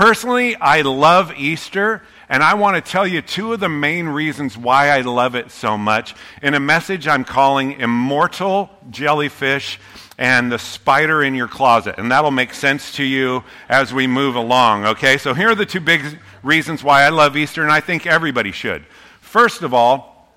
Personally, 0.00 0.56
I 0.56 0.80
love 0.80 1.30
Easter, 1.36 2.00
and 2.30 2.42
I 2.42 2.54
want 2.54 2.82
to 2.82 2.90
tell 2.90 3.06
you 3.06 3.20
two 3.20 3.52
of 3.52 3.60
the 3.60 3.68
main 3.68 4.06
reasons 4.06 4.56
why 4.56 4.88
I 4.88 5.02
love 5.02 5.34
it 5.34 5.50
so 5.50 5.76
much 5.76 6.14
in 6.40 6.54
a 6.54 6.58
message 6.58 7.06
I'm 7.06 7.22
calling 7.22 7.72
Immortal 7.72 8.70
Jellyfish 8.88 9.78
and 10.16 10.50
the 10.50 10.58
spider 10.58 11.22
in 11.22 11.34
your 11.34 11.48
closet. 11.48 11.96
And 11.98 12.10
that'll 12.10 12.30
make 12.30 12.54
sense 12.54 12.94
to 12.94 13.04
you 13.04 13.44
as 13.68 13.92
we 13.92 14.06
move 14.06 14.36
along, 14.36 14.86
okay? 14.86 15.18
So 15.18 15.34
here 15.34 15.50
are 15.50 15.54
the 15.54 15.66
two 15.66 15.80
big 15.80 16.18
reasons 16.42 16.82
why 16.82 17.02
I 17.02 17.10
love 17.10 17.36
Easter, 17.36 17.62
and 17.62 17.70
I 17.70 17.80
think 17.80 18.06
everybody 18.06 18.52
should. 18.52 18.86
First 19.20 19.60
of 19.60 19.74
all, 19.74 20.32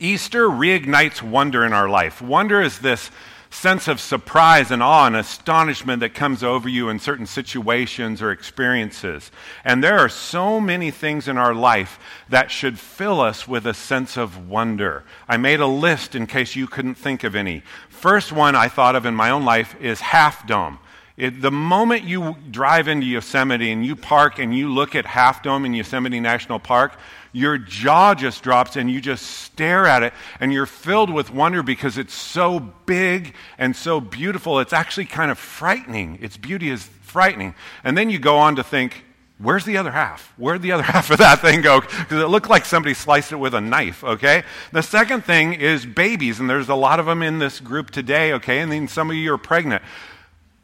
Easter 0.00 0.48
reignites 0.48 1.20
wonder 1.20 1.66
in 1.66 1.74
our 1.74 1.90
life. 1.90 2.22
Wonder 2.22 2.62
is 2.62 2.78
this 2.78 3.10
sense 3.52 3.86
of 3.86 4.00
surprise 4.00 4.70
and 4.70 4.82
awe 4.82 5.06
and 5.06 5.14
astonishment 5.14 6.00
that 6.00 6.14
comes 6.14 6.42
over 6.42 6.68
you 6.68 6.88
in 6.88 6.98
certain 6.98 7.26
situations 7.26 8.22
or 8.22 8.30
experiences. 8.30 9.30
And 9.64 9.84
there 9.84 9.98
are 9.98 10.08
so 10.08 10.58
many 10.60 10.90
things 10.90 11.28
in 11.28 11.36
our 11.36 11.54
life 11.54 11.98
that 12.28 12.50
should 12.50 12.78
fill 12.78 13.20
us 13.20 13.46
with 13.46 13.66
a 13.66 13.74
sense 13.74 14.16
of 14.16 14.48
wonder. 14.48 15.04
I 15.28 15.36
made 15.36 15.60
a 15.60 15.66
list 15.66 16.14
in 16.14 16.26
case 16.26 16.56
you 16.56 16.66
couldn't 16.66 16.94
think 16.94 17.24
of 17.24 17.36
any. 17.36 17.62
First 17.88 18.32
one 18.32 18.56
I 18.56 18.68
thought 18.68 18.96
of 18.96 19.06
in 19.06 19.14
my 19.14 19.30
own 19.30 19.44
life 19.44 19.76
is 19.80 20.00
Half 20.00 20.46
Dome. 20.46 20.78
It, 21.16 21.42
the 21.42 21.50
moment 21.50 22.04
you 22.04 22.36
drive 22.50 22.88
into 22.88 23.06
Yosemite 23.06 23.70
and 23.70 23.84
you 23.84 23.96
park 23.96 24.38
and 24.38 24.56
you 24.56 24.72
look 24.72 24.94
at 24.94 25.04
Half 25.04 25.42
Dome 25.42 25.64
in 25.66 25.74
Yosemite 25.74 26.20
National 26.20 26.58
Park, 26.58 26.98
your 27.32 27.58
jaw 27.58 28.14
just 28.14 28.42
drops 28.42 28.76
and 28.76 28.90
you 28.90 29.00
just 29.00 29.26
stare 29.26 29.86
at 29.86 30.02
it 30.02 30.14
and 30.40 30.52
you're 30.52 30.66
filled 30.66 31.10
with 31.10 31.30
wonder 31.30 31.62
because 31.62 31.98
it's 31.98 32.14
so 32.14 32.60
big 32.86 33.34
and 33.58 33.76
so 33.76 34.00
beautiful. 34.00 34.58
It's 34.58 34.72
actually 34.72 35.06
kind 35.06 35.30
of 35.30 35.38
frightening. 35.38 36.18
Its 36.22 36.36
beauty 36.36 36.70
is 36.70 36.84
frightening. 37.02 37.54
And 37.84 37.96
then 37.96 38.08
you 38.08 38.18
go 38.18 38.38
on 38.38 38.56
to 38.56 38.64
think, 38.64 39.04
Where's 39.42 39.64
the 39.64 39.76
other 39.76 39.90
half? 39.90 40.32
Where'd 40.36 40.62
the 40.62 40.70
other 40.70 40.82
half 40.94 41.10
of 41.10 41.18
that 41.18 41.40
thing 41.40 41.62
go? 41.62 41.80
Because 41.80 42.22
it 42.22 42.28
looked 42.28 42.48
like 42.48 42.64
somebody 42.64 42.94
sliced 42.94 43.32
it 43.32 43.36
with 43.36 43.54
a 43.54 43.60
knife, 43.60 44.04
okay? 44.04 44.44
The 44.70 44.82
second 44.82 45.24
thing 45.24 45.54
is 45.54 45.84
babies, 45.84 46.38
and 46.38 46.48
there's 46.48 46.68
a 46.68 46.76
lot 46.76 47.00
of 47.00 47.06
them 47.06 47.22
in 47.22 47.40
this 47.40 47.58
group 47.58 47.90
today, 47.90 48.34
okay? 48.34 48.60
And 48.60 48.70
then 48.70 48.86
some 48.86 49.10
of 49.10 49.16
you 49.16 49.34
are 49.34 49.38
pregnant. 49.38 49.82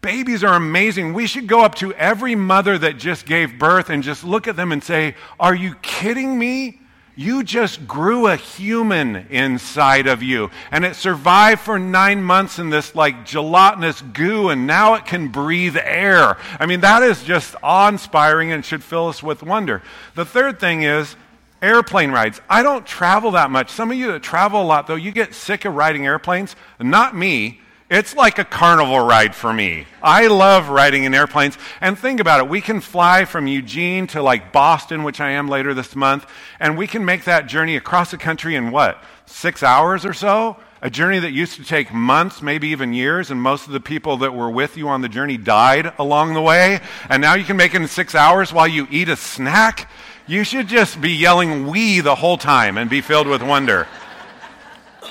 Babies 0.01 0.45
are 0.45 0.55
amazing. 0.55 1.13
We 1.13 1.27
should 1.27 1.49
go 1.49 1.63
up 1.65 1.75
to 1.77 1.93
every 1.95 2.35
mother 2.37 2.79
that 2.79 2.99
just 2.99 3.27
gave 3.27 3.59
birth 3.59 3.91
and 3.91 4.03
just 4.03 4.23
look 4.23 4.47
at 4.47 4.57
them 4.57 4.71
and 4.71 4.83
say, 4.83 5.17
Are 5.41 5.55
you 5.55 5.75
kidding 5.83 6.39
me? 6.39 6.81
You 7.17 7.43
just 7.43 7.89
grew 7.89 8.29
a 8.29 8.37
human 8.37 9.17
inside 9.29 10.07
of 10.07 10.23
you. 10.23 10.53
And 10.71 10.85
it 10.85 10.95
survived 10.95 11.63
for 11.63 11.77
nine 11.77 12.23
months 12.23 12.61
in 12.61 12.71
this 12.71 12.95
like 12.95 13.27
gelatinous 13.27 14.01
goo, 14.01 14.51
and 14.51 14.69
now 14.69 14.95
it 14.95 15.05
can 15.05 15.27
breathe 15.27 15.77
air. 15.77 16.37
I 16.61 16.67
mean, 16.67 16.83
that 16.83 17.03
is 17.03 17.25
just 17.25 17.57
awe 17.61 17.89
inspiring 17.89 18.53
and 18.53 18.65
should 18.65 18.85
fill 18.85 19.09
us 19.09 19.21
with 19.21 19.43
wonder. 19.43 19.83
The 20.15 20.25
third 20.25 20.61
thing 20.61 20.83
is, 20.83 21.17
airplane 21.61 22.13
rides. 22.13 22.41
I 22.49 22.63
don't 22.63 22.87
travel 22.87 23.33
that 23.33 23.51
much. 23.51 23.71
Some 23.71 23.91
of 23.91 23.97
you 23.97 24.13
that 24.13 24.23
travel 24.23 24.63
a 24.63 24.65
lot, 24.65 24.87
though, 24.87 24.95
you 24.95 25.11
get 25.11 25.35
sick 25.35 25.65
of 25.65 25.75
riding 25.75 26.07
airplanes. 26.07 26.55
Not 26.79 27.17
me. 27.17 27.61
It's 27.91 28.15
like 28.15 28.39
a 28.39 28.45
carnival 28.45 29.01
ride 29.01 29.35
for 29.35 29.51
me. 29.51 29.87
I 30.03 30.27
love 30.27 30.69
riding 30.69 31.05
in 31.05 31.15
airplanes. 31.15 31.57
And 31.81 31.99
think 31.99 32.21
about 32.21 32.41
it. 32.41 32.49
We 32.49 32.61
can 32.61 32.83
fly 32.83 33.25
from 33.25 33.47
Eugene 33.47 34.07
to 34.09 34.21
like 34.21 34.53
Boston, 34.53 35.05
which 35.05 35.23
I 35.23 35.31
am 35.31 35.49
later 35.49 35.73
this 35.73 35.97
month, 35.97 36.27
and 36.61 36.77
we 36.77 36.87
can 36.87 37.07
make 37.07 37.25
that 37.25 37.47
journey 37.47 37.77
across 37.77 38.11
the 38.11 38.19
country 38.19 38.57
in 38.57 38.73
what? 38.73 39.03
Six 39.25 39.63
hours 39.63 40.05
or 40.05 40.13
so? 40.13 40.59
A 40.83 40.91
journey 40.91 41.19
that 41.19 41.33
used 41.33 41.57
to 41.57 41.65
take 41.65 41.93
months, 41.93 42.43
maybe 42.43 42.69
even 42.69 42.93
years, 42.93 43.31
and 43.31 43.41
most 43.41 43.67
of 43.67 43.73
the 43.73 43.81
people 43.81 44.19
that 44.19 44.35
were 44.35 44.51
with 44.51 44.77
you 44.77 44.89
on 44.89 45.01
the 45.01 45.09
journey 45.09 45.39
died 45.39 45.93
along 45.99 46.35
the 46.35 46.43
way. 46.43 46.81
And 47.09 47.23
now 47.23 47.35
you 47.35 47.45
can 47.45 47.57
make 47.57 47.75
it 47.75 47.81
in 47.81 47.89
six 47.89 48.15
hours 48.15 48.53
while 48.53 48.69
you 48.69 48.87
eat 48.91 49.09
a 49.09 49.17
snack. 49.17 49.91
You 50.27 50.45
should 50.45 50.69
just 50.69 51.01
be 51.01 51.13
yelling 51.13 51.67
we 51.67 52.01
the 52.01 52.15
whole 52.15 52.37
time 52.37 52.77
and 52.77 52.91
be 52.91 53.01
filled 53.01 53.29
with 53.29 53.43
wonder. 53.43 53.89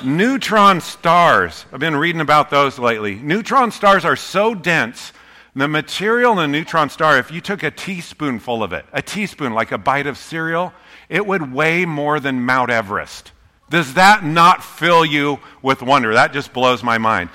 Neutron 0.03 0.81
stars. 0.81 1.65
I've 1.73 1.79
been 1.79 1.95
reading 1.95 2.21
about 2.21 2.49
those 2.49 2.77
lately. 2.77 3.15
Neutron 3.15 3.71
stars 3.71 4.05
are 4.05 4.15
so 4.15 4.53
dense. 4.53 5.11
The 5.55 5.67
material 5.67 6.33
in 6.33 6.39
a 6.39 6.47
neutron 6.47 6.89
star, 6.89 7.17
if 7.17 7.31
you 7.31 7.41
took 7.41 7.63
a 7.63 7.71
teaspoonful 7.71 8.61
of 8.61 8.73
it, 8.73 8.85
a 8.93 9.01
teaspoon, 9.01 9.53
like 9.53 9.71
a 9.71 9.77
bite 9.79 10.05
of 10.05 10.17
cereal, 10.17 10.71
it 11.09 11.25
would 11.25 11.51
weigh 11.51 11.85
more 11.85 12.19
than 12.19 12.45
Mount 12.45 12.69
Everest. 12.69 13.31
Does 13.69 13.95
that 13.95 14.23
not 14.23 14.63
fill 14.63 15.03
you 15.03 15.39
with 15.63 15.81
wonder? 15.81 16.13
That 16.13 16.31
just 16.31 16.53
blows 16.53 16.83
my 16.83 16.99
mind. 16.99 17.31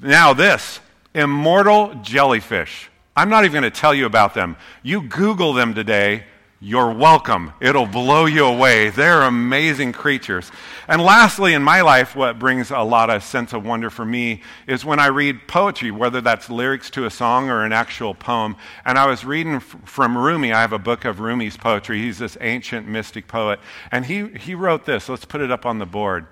Now, 0.00 0.34
this 0.34 0.80
immortal 1.14 1.94
jellyfish. 2.02 2.90
I'm 3.16 3.28
not 3.28 3.44
even 3.44 3.60
going 3.60 3.72
to 3.72 3.80
tell 3.80 3.94
you 3.94 4.06
about 4.06 4.34
them. 4.34 4.56
You 4.82 5.02
Google 5.02 5.52
them 5.52 5.74
today, 5.74 6.24
you're 6.60 6.90
welcome. 6.90 7.52
It'll 7.60 7.86
blow 7.86 8.26
you 8.26 8.44
away. 8.44 8.90
They're 8.90 9.22
amazing 9.22 9.92
creatures. 9.92 10.50
And 10.88 11.00
lastly, 11.00 11.54
in 11.54 11.62
my 11.62 11.82
life, 11.82 12.16
what 12.16 12.40
brings 12.40 12.72
a 12.72 12.80
lot 12.80 13.10
of 13.10 13.22
sense 13.22 13.52
of 13.52 13.64
wonder 13.64 13.90
for 13.90 14.04
me 14.04 14.42
is 14.66 14.84
when 14.84 14.98
I 14.98 15.06
read 15.06 15.46
poetry, 15.46 15.92
whether 15.92 16.20
that's 16.20 16.50
lyrics 16.50 16.90
to 16.90 17.06
a 17.06 17.10
song 17.10 17.48
or 17.48 17.62
an 17.62 17.72
actual 17.72 18.12
poem. 18.12 18.56
And 18.84 18.98
I 18.98 19.06
was 19.06 19.24
reading 19.24 19.60
from 19.60 20.18
Rumi. 20.18 20.52
I 20.52 20.60
have 20.60 20.72
a 20.72 20.80
book 20.80 21.04
of 21.04 21.20
Rumi's 21.20 21.56
poetry. 21.56 22.02
He's 22.02 22.18
this 22.18 22.36
ancient 22.40 22.88
mystic 22.88 23.28
poet. 23.28 23.60
And 23.92 24.06
he, 24.06 24.26
he 24.26 24.56
wrote 24.56 24.84
this. 24.84 25.08
Let's 25.08 25.24
put 25.24 25.40
it 25.40 25.52
up 25.52 25.64
on 25.64 25.78
the 25.78 25.86
board. 25.86 26.26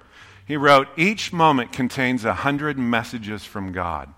He 0.44 0.56
wrote, 0.56 0.88
Each 0.96 1.32
moment 1.32 1.72
contains 1.72 2.24
a 2.24 2.34
hundred 2.34 2.80
messages 2.80 3.44
from 3.44 3.70
God. 3.70 4.12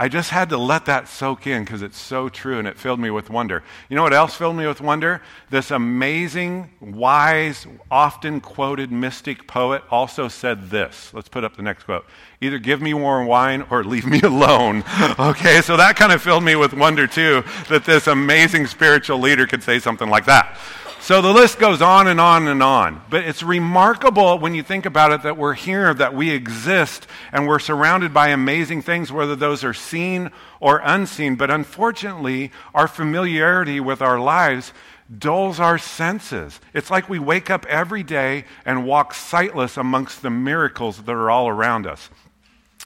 I 0.00 0.08
just 0.08 0.30
had 0.30 0.48
to 0.48 0.56
let 0.56 0.86
that 0.86 1.08
soak 1.08 1.46
in 1.46 1.62
because 1.62 1.82
it's 1.82 1.98
so 1.98 2.30
true 2.30 2.58
and 2.58 2.66
it 2.66 2.78
filled 2.78 3.00
me 3.00 3.10
with 3.10 3.28
wonder. 3.28 3.62
You 3.90 3.96
know 3.96 4.02
what 4.02 4.14
else 4.14 4.34
filled 4.34 4.56
me 4.56 4.66
with 4.66 4.80
wonder? 4.80 5.20
This 5.50 5.70
amazing, 5.70 6.70
wise, 6.80 7.66
often 7.90 8.40
quoted 8.40 8.90
mystic 8.90 9.46
poet 9.46 9.82
also 9.90 10.26
said 10.28 10.70
this. 10.70 11.12
Let's 11.12 11.28
put 11.28 11.44
up 11.44 11.54
the 11.54 11.62
next 11.62 11.84
quote. 11.84 12.06
Either 12.40 12.58
give 12.58 12.80
me 12.80 12.94
more 12.94 13.22
wine 13.26 13.66
or 13.68 13.84
leave 13.84 14.06
me 14.06 14.20
alone. 14.22 14.84
okay, 15.18 15.60
so 15.60 15.76
that 15.76 15.96
kind 15.96 16.12
of 16.12 16.22
filled 16.22 16.44
me 16.44 16.56
with 16.56 16.72
wonder 16.72 17.06
too 17.06 17.44
that 17.68 17.84
this 17.84 18.06
amazing 18.06 18.68
spiritual 18.68 19.18
leader 19.18 19.46
could 19.46 19.62
say 19.62 19.78
something 19.78 20.08
like 20.08 20.24
that. 20.24 20.56
So 21.02 21.22
the 21.22 21.32
list 21.32 21.58
goes 21.58 21.80
on 21.80 22.08
and 22.08 22.20
on 22.20 22.46
and 22.46 22.62
on. 22.62 23.02
But 23.08 23.24
it's 23.24 23.42
remarkable 23.42 24.38
when 24.38 24.54
you 24.54 24.62
think 24.62 24.84
about 24.84 25.12
it 25.12 25.22
that 25.22 25.38
we're 25.38 25.54
here, 25.54 25.94
that 25.94 26.14
we 26.14 26.30
exist, 26.30 27.06
and 27.32 27.48
we're 27.48 27.58
surrounded 27.58 28.12
by 28.12 28.28
amazing 28.28 28.82
things, 28.82 29.10
whether 29.10 29.34
those 29.34 29.64
are 29.64 29.72
seen 29.72 30.30
or 30.60 30.82
unseen. 30.84 31.36
But 31.36 31.50
unfortunately, 31.50 32.52
our 32.74 32.86
familiarity 32.86 33.80
with 33.80 34.02
our 34.02 34.20
lives 34.20 34.74
dulls 35.18 35.58
our 35.58 35.78
senses. 35.78 36.60
It's 36.74 36.90
like 36.90 37.08
we 37.08 37.18
wake 37.18 37.48
up 37.48 37.64
every 37.66 38.02
day 38.02 38.44
and 38.66 38.86
walk 38.86 39.14
sightless 39.14 39.78
amongst 39.78 40.20
the 40.20 40.30
miracles 40.30 41.02
that 41.02 41.12
are 41.12 41.30
all 41.30 41.48
around 41.48 41.86
us. 41.86 42.10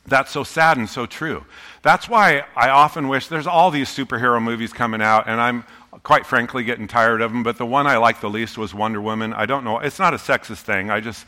That's 0.07 0.31
so 0.31 0.45
sad 0.45 0.77
and 0.77 0.89
so 0.89 1.07
true. 1.07 1.45
That's 1.83 2.09
why 2.09 2.45
I 2.55 2.69
often 2.69 3.09
wish 3.09 3.29
there's 3.29 3.47
all 3.47 3.71
these 3.71 3.89
superhero 3.89 4.41
movies 4.43 4.73
coming 4.73 5.03
out, 5.03 5.29
and 5.29 5.41
I'm 5.41 5.65
quite 6.05 6.27
frankly 6.27 6.63
getting 6.63 6.87
tired 6.87 7.21
of 7.23 7.33
them, 7.33 7.43
but 7.43 7.59
the 7.59 7.67
one 7.67 7.87
I 7.87 7.97
liked 7.97 8.21
the 8.21 8.31
least 8.31 8.57
was 8.57 8.73
Wonder 8.73 9.01
Woman. 9.01 9.33
I 9.33 9.47
don't 9.47 9.65
know. 9.65 9.79
It's 9.81 9.99
not 9.99 10.15
a 10.15 10.19
sexist 10.19 10.61
thing. 10.61 10.91
I 10.91 11.01
just. 11.01 11.27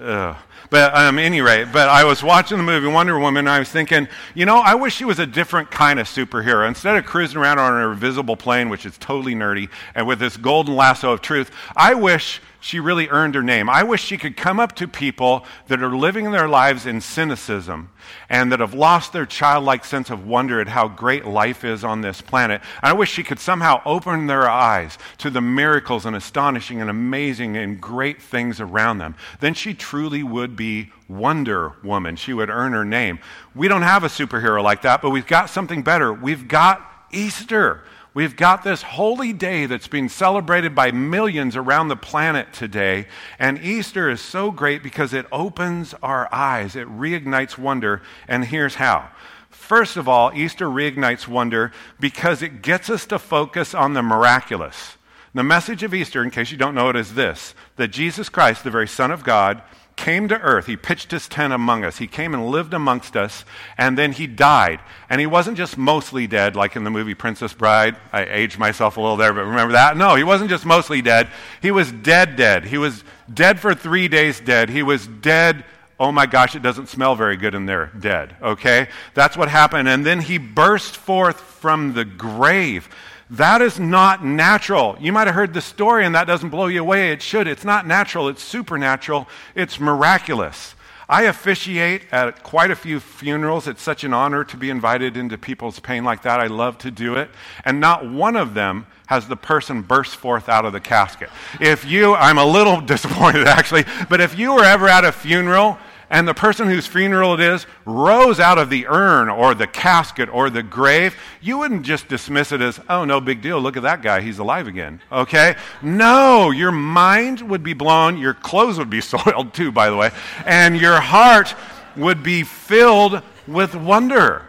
Uh, 0.00 0.34
but 0.70 0.96
um, 0.96 1.18
any 1.18 1.42
rate, 1.42 1.68
but 1.70 1.90
I 1.90 2.04
was 2.04 2.22
watching 2.22 2.56
the 2.56 2.62
movie 2.62 2.86
Wonder 2.86 3.18
Woman 3.18 3.40
and 3.40 3.50
I 3.50 3.58
was 3.58 3.68
thinking, 3.68 4.08
you 4.34 4.46
know, 4.46 4.56
I 4.56 4.74
wish 4.74 4.94
she 4.94 5.04
was 5.04 5.18
a 5.18 5.26
different 5.26 5.70
kind 5.70 6.00
of 6.00 6.06
superhero. 6.06 6.66
Instead 6.66 6.96
of 6.96 7.04
cruising 7.04 7.36
around 7.36 7.58
on 7.58 7.74
an 7.74 7.90
invisible 7.90 8.34
plane, 8.34 8.70
which 8.70 8.86
is 8.86 8.96
totally 8.96 9.34
nerdy, 9.34 9.68
and 9.94 10.06
with 10.06 10.18
this 10.18 10.38
golden 10.38 10.74
lasso 10.74 11.12
of 11.12 11.20
truth, 11.20 11.50
I 11.76 11.92
wish 11.92 12.40
she 12.62 12.78
really 12.78 13.08
earned 13.08 13.34
her 13.34 13.42
name. 13.42 13.68
I 13.68 13.82
wish 13.82 14.04
she 14.04 14.16
could 14.16 14.36
come 14.36 14.60
up 14.60 14.76
to 14.76 14.86
people 14.86 15.44
that 15.66 15.82
are 15.82 15.94
living 15.94 16.30
their 16.30 16.48
lives 16.48 16.86
in 16.86 17.00
cynicism 17.00 17.90
and 18.28 18.52
that 18.52 18.60
have 18.60 18.72
lost 18.72 19.12
their 19.12 19.26
childlike 19.26 19.84
sense 19.84 20.10
of 20.10 20.28
wonder 20.28 20.60
at 20.60 20.68
how 20.68 20.86
great 20.86 21.26
life 21.26 21.64
is 21.64 21.82
on 21.82 22.02
this 22.02 22.20
planet. 22.20 22.62
I 22.80 22.92
wish 22.92 23.10
she 23.10 23.24
could 23.24 23.40
somehow 23.40 23.82
open 23.84 24.28
their 24.28 24.48
eyes 24.48 24.96
to 25.18 25.28
the 25.28 25.40
miracles 25.40 26.06
and 26.06 26.14
astonishing 26.14 26.80
and 26.80 26.88
amazing 26.88 27.56
and 27.56 27.80
great 27.80 28.22
things 28.22 28.60
around 28.60 28.98
them. 28.98 29.16
Then 29.40 29.54
she 29.54 29.74
truly 29.74 30.22
would 30.22 30.54
be 30.54 30.92
Wonder 31.08 31.72
Woman. 31.82 32.14
She 32.14 32.32
would 32.32 32.48
earn 32.48 32.74
her 32.74 32.84
name. 32.84 33.18
We 33.56 33.66
don't 33.66 33.82
have 33.82 34.04
a 34.04 34.08
superhero 34.08 34.62
like 34.62 34.82
that, 34.82 35.02
but 35.02 35.10
we've 35.10 35.26
got 35.26 35.50
something 35.50 35.82
better. 35.82 36.12
We've 36.12 36.46
got 36.46 36.80
Easter. 37.10 37.82
We've 38.14 38.36
got 38.36 38.62
this 38.62 38.82
holy 38.82 39.32
day 39.32 39.64
that's 39.64 39.88
being 39.88 40.10
celebrated 40.10 40.74
by 40.74 40.90
millions 40.90 41.56
around 41.56 41.88
the 41.88 41.96
planet 41.96 42.52
today. 42.52 43.06
And 43.38 43.58
Easter 43.64 44.10
is 44.10 44.20
so 44.20 44.50
great 44.50 44.82
because 44.82 45.14
it 45.14 45.26
opens 45.32 45.94
our 46.02 46.28
eyes, 46.32 46.76
it 46.76 46.88
reignites 46.88 47.56
wonder. 47.56 48.02
And 48.28 48.44
here's 48.44 48.74
how. 48.74 49.10
First 49.48 49.96
of 49.96 50.08
all, 50.08 50.30
Easter 50.34 50.66
reignites 50.66 51.26
wonder 51.26 51.72
because 51.98 52.42
it 52.42 52.60
gets 52.60 52.90
us 52.90 53.06
to 53.06 53.18
focus 53.18 53.74
on 53.74 53.94
the 53.94 54.02
miraculous. 54.02 54.98
The 55.34 55.42
message 55.42 55.82
of 55.82 55.94
Easter, 55.94 56.22
in 56.22 56.30
case 56.30 56.50
you 56.50 56.58
don't 56.58 56.74
know 56.74 56.90
it, 56.90 56.96
is 56.96 57.14
this 57.14 57.54
that 57.76 57.88
Jesus 57.88 58.28
Christ, 58.28 58.64
the 58.64 58.70
very 58.70 58.88
Son 58.88 59.10
of 59.10 59.24
God, 59.24 59.62
came 59.96 60.28
to 60.28 60.40
earth. 60.40 60.66
He 60.66 60.76
pitched 60.76 61.10
his 61.10 61.28
tent 61.28 61.52
among 61.52 61.84
us. 61.84 61.98
He 61.98 62.06
came 62.06 62.34
and 62.34 62.46
lived 62.46 62.74
amongst 62.74 63.16
us, 63.16 63.44
and 63.76 63.96
then 63.96 64.12
he 64.12 64.26
died. 64.26 64.80
And 65.08 65.20
he 65.20 65.26
wasn't 65.26 65.56
just 65.56 65.76
mostly 65.76 66.26
dead, 66.26 66.56
like 66.56 66.76
in 66.76 66.84
the 66.84 66.90
movie 66.90 67.14
Princess 67.14 67.52
Bride. 67.52 67.96
I 68.12 68.24
aged 68.24 68.58
myself 68.58 68.96
a 68.96 69.00
little 69.00 69.16
there, 69.16 69.32
but 69.32 69.44
remember 69.44 69.72
that? 69.72 69.96
No, 69.96 70.14
he 70.14 70.24
wasn't 70.24 70.50
just 70.50 70.66
mostly 70.66 71.02
dead. 71.02 71.28
He 71.60 71.70
was 71.70 71.92
dead, 71.92 72.36
dead. 72.36 72.64
He 72.64 72.78
was 72.78 73.04
dead 73.32 73.60
for 73.60 73.74
three 73.74 74.08
days, 74.08 74.40
dead. 74.40 74.70
He 74.70 74.82
was 74.82 75.06
dead. 75.06 75.64
Oh 76.00 76.10
my 76.10 76.26
gosh, 76.26 76.56
it 76.56 76.62
doesn't 76.62 76.88
smell 76.88 77.14
very 77.14 77.36
good 77.36 77.54
in 77.54 77.66
there, 77.66 77.92
dead. 77.98 78.34
Okay? 78.42 78.88
That's 79.14 79.36
what 79.36 79.48
happened. 79.48 79.88
And 79.88 80.04
then 80.04 80.20
he 80.20 80.38
burst 80.38 80.96
forth 80.96 81.40
from 81.40 81.92
the 81.92 82.04
grave. 82.04 82.88
That 83.32 83.62
is 83.62 83.80
not 83.80 84.22
natural. 84.22 84.94
You 85.00 85.10
might 85.10 85.26
have 85.26 85.34
heard 85.34 85.54
the 85.54 85.62
story 85.62 86.04
and 86.04 86.14
that 86.14 86.26
doesn't 86.26 86.50
blow 86.50 86.66
you 86.66 86.82
away. 86.82 87.12
It 87.12 87.22
should. 87.22 87.48
It's 87.48 87.64
not 87.64 87.86
natural, 87.86 88.28
it's 88.28 88.42
supernatural, 88.42 89.26
it's 89.54 89.80
miraculous. 89.80 90.74
I 91.08 91.22
officiate 91.22 92.04
at 92.12 92.42
quite 92.42 92.70
a 92.70 92.76
few 92.76 93.00
funerals. 93.00 93.66
It's 93.66 93.82
such 93.82 94.04
an 94.04 94.12
honor 94.12 94.44
to 94.44 94.56
be 94.56 94.68
invited 94.68 95.16
into 95.16 95.38
people's 95.38 95.80
pain 95.80 96.04
like 96.04 96.22
that. 96.22 96.40
I 96.40 96.46
love 96.46 96.76
to 96.78 96.90
do 96.90 97.14
it. 97.14 97.30
And 97.64 97.80
not 97.80 98.08
one 98.08 98.36
of 98.36 98.52
them 98.52 98.86
has 99.06 99.28
the 99.28 99.36
person 99.36 99.80
burst 99.80 100.16
forth 100.16 100.50
out 100.50 100.66
of 100.66 100.74
the 100.74 100.80
casket. 100.80 101.30
If 101.58 101.86
you, 101.86 102.14
I'm 102.14 102.38
a 102.38 102.44
little 102.44 102.80
disappointed 102.94 103.46
actually, 103.46 103.84
but 104.10 104.20
if 104.20 104.38
you 104.38 104.54
were 104.54 104.64
ever 104.64 104.88
at 104.88 105.06
a 105.06 105.12
funeral 105.12 105.78
and 106.12 106.28
the 106.28 106.34
person 106.34 106.68
whose 106.68 106.86
funeral 106.86 107.32
it 107.32 107.40
is 107.40 107.66
rose 107.86 108.38
out 108.38 108.58
of 108.58 108.68
the 108.68 108.86
urn 108.86 109.30
or 109.30 109.54
the 109.54 109.66
casket 109.66 110.28
or 110.28 110.50
the 110.50 110.62
grave, 110.62 111.16
you 111.40 111.56
wouldn't 111.56 111.86
just 111.86 112.06
dismiss 112.06 112.52
it 112.52 112.60
as, 112.60 112.78
oh, 112.90 113.06
no 113.06 113.18
big 113.18 113.40
deal. 113.40 113.58
Look 113.58 113.78
at 113.78 113.82
that 113.84 114.02
guy. 114.02 114.20
He's 114.20 114.38
alive 114.38 114.68
again. 114.68 115.00
Okay? 115.10 115.56
No, 115.80 116.50
your 116.50 116.70
mind 116.70 117.40
would 117.48 117.62
be 117.62 117.72
blown. 117.72 118.18
Your 118.18 118.34
clothes 118.34 118.78
would 118.78 118.90
be 118.90 119.00
soiled 119.00 119.54
too, 119.54 119.72
by 119.72 119.88
the 119.88 119.96
way. 119.96 120.10
And 120.44 120.76
your 120.76 121.00
heart 121.00 121.54
would 121.96 122.22
be 122.22 122.42
filled 122.42 123.22
with 123.48 123.74
wonder. 123.74 124.46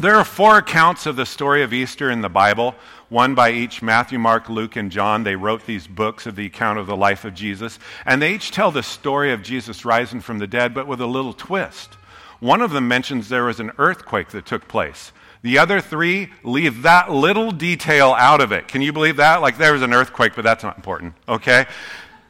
There 0.00 0.14
are 0.14 0.24
four 0.24 0.56
accounts 0.56 1.04
of 1.04 1.16
the 1.16 1.26
story 1.26 1.62
of 1.62 1.74
Easter 1.74 2.10
in 2.10 2.22
the 2.22 2.30
Bible 2.30 2.74
one 3.12 3.34
by 3.34 3.52
each 3.52 3.82
Matthew, 3.82 4.18
Mark, 4.18 4.48
Luke, 4.48 4.74
and 4.74 4.90
John. 4.90 5.22
They 5.22 5.36
wrote 5.36 5.66
these 5.66 5.86
books 5.86 6.24
of 6.24 6.34
the 6.34 6.46
account 6.46 6.78
of 6.78 6.86
the 6.86 6.96
life 6.96 7.26
of 7.26 7.34
Jesus. 7.34 7.78
And 8.06 8.22
they 8.22 8.34
each 8.34 8.50
tell 8.50 8.70
the 8.70 8.82
story 8.82 9.32
of 9.32 9.42
Jesus 9.42 9.84
rising 9.84 10.22
from 10.22 10.38
the 10.38 10.46
dead, 10.46 10.72
but 10.72 10.86
with 10.86 11.00
a 11.00 11.06
little 11.06 11.34
twist. 11.34 11.94
One 12.40 12.62
of 12.62 12.72
them 12.72 12.88
mentions 12.88 13.28
there 13.28 13.44
was 13.44 13.60
an 13.60 13.70
earthquake 13.76 14.30
that 14.30 14.46
took 14.46 14.66
place. 14.66 15.12
The 15.42 15.58
other 15.58 15.80
three 15.80 16.30
leave 16.42 16.82
that 16.82 17.12
little 17.12 17.52
detail 17.52 18.14
out 18.16 18.40
of 18.40 18.50
it. 18.50 18.66
Can 18.66 18.80
you 18.80 18.94
believe 18.94 19.16
that? 19.18 19.42
Like 19.42 19.58
there 19.58 19.74
was 19.74 19.82
an 19.82 19.92
earthquake, 19.92 20.32
but 20.34 20.42
that's 20.42 20.64
not 20.64 20.76
important, 20.76 21.14
okay? 21.28 21.66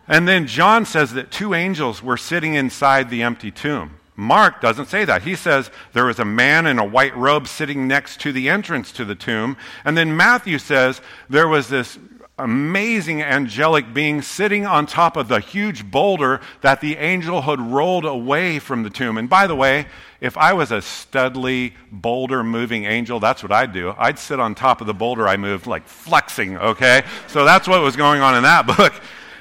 And 0.08 0.26
then 0.26 0.48
John 0.48 0.84
says 0.84 1.12
that 1.12 1.30
two 1.30 1.54
angels 1.54 2.02
were 2.02 2.16
sitting 2.16 2.54
inside 2.54 3.08
the 3.08 3.22
empty 3.22 3.52
tomb. 3.52 3.98
Mark 4.14 4.60
doesn't 4.60 4.86
say 4.86 5.04
that. 5.04 5.22
He 5.22 5.34
says 5.34 5.70
there 5.94 6.04
was 6.04 6.18
a 6.18 6.24
man 6.24 6.66
in 6.66 6.78
a 6.78 6.84
white 6.84 7.16
robe 7.16 7.48
sitting 7.48 7.88
next 7.88 8.20
to 8.20 8.32
the 8.32 8.48
entrance 8.48 8.92
to 8.92 9.04
the 9.04 9.14
tomb. 9.14 9.56
And 9.84 9.96
then 9.96 10.16
Matthew 10.16 10.58
says 10.58 11.00
there 11.30 11.48
was 11.48 11.68
this 11.68 11.98
amazing 12.38 13.22
angelic 13.22 13.94
being 13.94 14.20
sitting 14.20 14.66
on 14.66 14.86
top 14.86 15.16
of 15.16 15.28
the 15.28 15.38
huge 15.38 15.90
boulder 15.90 16.40
that 16.60 16.80
the 16.80 16.96
angel 16.96 17.42
had 17.42 17.60
rolled 17.60 18.04
away 18.04 18.58
from 18.58 18.82
the 18.82 18.90
tomb. 18.90 19.16
And 19.16 19.28
by 19.28 19.46
the 19.46 19.54
way, 19.54 19.86
if 20.20 20.36
I 20.36 20.52
was 20.52 20.70
a 20.70 20.78
studly, 20.78 21.74
boulder 21.90 22.42
moving 22.42 22.84
angel, 22.84 23.20
that's 23.20 23.42
what 23.42 23.52
I'd 23.52 23.72
do. 23.72 23.94
I'd 23.96 24.18
sit 24.18 24.40
on 24.40 24.54
top 24.54 24.80
of 24.80 24.86
the 24.86 24.94
boulder 24.94 25.28
I 25.28 25.36
moved, 25.36 25.66
like 25.66 25.86
flexing, 25.86 26.56
okay? 26.56 27.04
So 27.28 27.44
that's 27.44 27.68
what 27.68 27.80
was 27.82 27.96
going 27.96 28.22
on 28.22 28.34
in 28.34 28.42
that 28.42 28.66
book. 28.76 28.92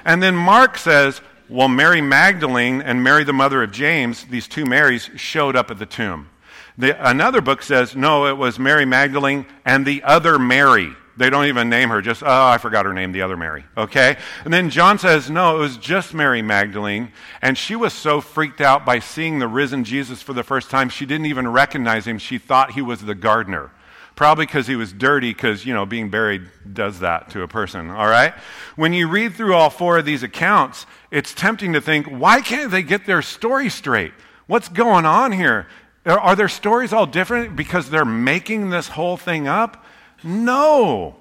And 0.06 0.22
then 0.22 0.36
Mark 0.36 0.78
says 0.78 1.22
well, 1.52 1.68
Mary 1.68 2.02
Magdalene 2.02 2.82
and 2.82 3.04
Mary, 3.04 3.26
the 3.26 3.34
mother 3.34 3.62
of 3.62 3.72
James, 3.72 4.24
these 4.26 4.48
two 4.48 4.66
Marys, 4.66 5.10
showed 5.18 5.58
up 5.58 5.70
at 5.70 5.80
the 5.80 5.86
tomb. 5.86 6.30
The, 6.78 7.10
another 7.10 7.42
book 7.42 7.62
says, 7.62 7.94
no, 7.94 8.26
it 8.28 8.38
was 8.38 8.58
Mary 8.58 8.86
Magdalene 8.86 9.46
and 9.66 9.86
the 9.86 10.02
other 10.04 10.40
Mary. 10.40 10.96
They 11.18 11.30
don't 11.30 11.46
even 11.46 11.70
name 11.70 11.90
her, 11.90 12.02
just, 12.02 12.24
oh, 12.24 12.46
I 12.46 12.58
forgot 12.58 12.86
her 12.86 12.94
name, 12.94 13.12
the 13.12 13.22
other 13.22 13.36
Mary. 13.36 13.66
Okay? 13.76 14.16
And 14.46 14.54
then 14.54 14.70
John 14.70 14.98
says, 14.98 15.30
no, 15.30 15.58
it 15.58 15.60
was 15.60 15.76
just 15.76 16.14
Mary 16.14 16.42
Magdalene. 16.42 17.12
And 17.42 17.58
she 17.58 17.76
was 17.76 17.92
so 17.92 18.22
freaked 18.22 18.62
out 18.62 18.86
by 18.86 19.00
seeing 19.00 19.40
the 19.40 19.48
risen 19.48 19.84
Jesus 19.84 20.22
for 20.22 20.32
the 20.32 20.44
first 20.44 20.70
time, 20.70 20.88
she 20.88 21.06
didn't 21.06 21.26
even 21.26 21.50
recognize 21.50 22.08
him. 22.08 22.18
She 22.18 22.38
thought 22.38 22.72
he 22.72 22.82
was 22.82 23.02
the 23.02 23.14
gardener. 23.14 23.72
Probably 24.16 24.46
because 24.46 24.68
he 24.68 24.76
was 24.76 24.94
dirty, 24.94 25.32
because, 25.34 25.66
you 25.66 25.74
know, 25.74 25.86
being 25.86 26.10
buried 26.10 26.44
does 26.72 27.00
that 27.00 27.32
to 27.32 27.42
a 27.42 27.48
person, 27.48 27.90
all 27.90 28.08
right? 28.08 28.34
When 28.76 28.94
you 28.94 29.08
read 29.08 29.34
through 29.34 29.56
all 29.56 29.70
four 29.70 29.98
of 29.98 30.06
these 30.06 30.22
accounts, 30.22 30.86
it's 31.10 31.34
tempting 31.34 31.74
to 31.74 31.82
think, 31.82 32.06
why 32.08 32.42
can't 32.42 32.70
they 32.70 32.84
get 32.84 33.06
their 33.06 33.22
story 33.22 33.70
straight? 33.70 34.14
What's 34.48 34.70
going 34.70 35.06
on 35.06 35.32
here? 35.32 35.68
Are 36.06 36.36
their 36.36 36.50
stories 36.50 36.94
all 36.94 37.06
different 37.06 37.56
because 37.56 37.90
they're 37.90 38.06
making 38.06 38.70
this 38.70 38.90
whole 38.90 39.18
thing 39.18 39.48
up? 39.48 39.86
No. 40.24 41.16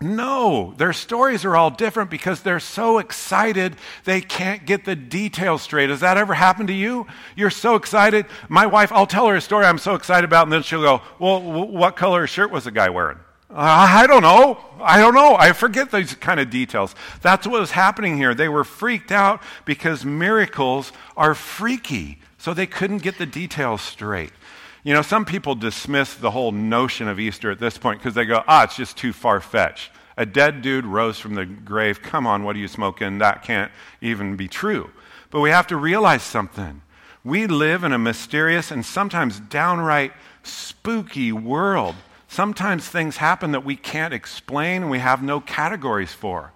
No, 0.00 0.74
their 0.76 0.92
stories 0.92 1.44
are 1.44 1.56
all 1.56 1.70
different 1.70 2.08
because 2.08 2.42
they're 2.42 2.60
so 2.60 2.98
excited 2.98 3.74
they 4.04 4.20
can't 4.20 4.64
get 4.64 4.84
the 4.84 4.94
details 4.94 5.62
straight. 5.62 5.90
Has 5.90 6.00
that 6.00 6.16
ever 6.16 6.34
happened 6.34 6.68
to 6.68 6.74
you? 6.74 7.08
You're 7.34 7.50
so 7.50 7.74
excited. 7.74 8.26
My 8.48 8.66
wife, 8.66 8.92
I'll 8.92 9.06
tell 9.08 9.26
her 9.26 9.34
a 9.34 9.40
story 9.40 9.66
I'm 9.66 9.78
so 9.78 9.94
excited 9.94 10.24
about, 10.24 10.44
and 10.44 10.52
then 10.52 10.62
she'll 10.62 10.82
go, 10.82 11.02
Well, 11.18 11.42
what 11.42 11.96
color 11.96 12.28
shirt 12.28 12.52
was 12.52 12.64
the 12.64 12.70
guy 12.70 12.90
wearing? 12.90 13.18
I 13.50 14.06
don't 14.06 14.22
know. 14.22 14.58
I 14.80 15.00
don't 15.00 15.14
know. 15.14 15.34
I 15.34 15.52
forget 15.52 15.90
these 15.90 16.14
kind 16.14 16.38
of 16.38 16.50
details. 16.50 16.94
That's 17.22 17.46
what 17.46 17.60
was 17.60 17.70
happening 17.70 18.16
here. 18.16 18.34
They 18.34 18.48
were 18.48 18.64
freaked 18.64 19.10
out 19.10 19.42
because 19.64 20.04
miracles 20.04 20.92
are 21.16 21.34
freaky, 21.34 22.18
so 22.36 22.52
they 22.52 22.66
couldn't 22.66 22.98
get 22.98 23.18
the 23.18 23.26
details 23.26 23.80
straight. 23.80 24.32
You 24.84 24.94
know, 24.94 25.02
some 25.02 25.24
people 25.24 25.54
dismiss 25.54 26.14
the 26.14 26.30
whole 26.30 26.52
notion 26.52 27.08
of 27.08 27.18
Easter 27.18 27.50
at 27.50 27.58
this 27.58 27.78
point 27.78 28.00
because 28.00 28.14
they 28.14 28.24
go, 28.24 28.44
ah, 28.46 28.64
it's 28.64 28.76
just 28.76 28.96
too 28.96 29.12
far 29.12 29.40
fetched. 29.40 29.90
A 30.16 30.26
dead 30.26 30.62
dude 30.62 30.86
rose 30.86 31.18
from 31.18 31.34
the 31.34 31.46
grave. 31.46 32.02
Come 32.02 32.26
on, 32.26 32.44
what 32.44 32.56
are 32.56 32.58
you 32.58 32.68
smoking? 32.68 33.18
That 33.18 33.42
can't 33.42 33.70
even 34.00 34.36
be 34.36 34.48
true. 34.48 34.90
But 35.30 35.40
we 35.40 35.50
have 35.50 35.66
to 35.68 35.76
realize 35.76 36.22
something. 36.22 36.82
We 37.24 37.46
live 37.46 37.84
in 37.84 37.92
a 37.92 37.98
mysterious 37.98 38.70
and 38.70 38.84
sometimes 38.84 39.40
downright 39.40 40.12
spooky 40.42 41.32
world. 41.32 41.96
Sometimes 42.28 42.86
things 42.88 43.18
happen 43.18 43.52
that 43.52 43.64
we 43.64 43.76
can't 43.76 44.14
explain 44.14 44.82
and 44.82 44.90
we 44.90 44.98
have 44.98 45.22
no 45.22 45.40
categories 45.40 46.12
for. 46.12 46.52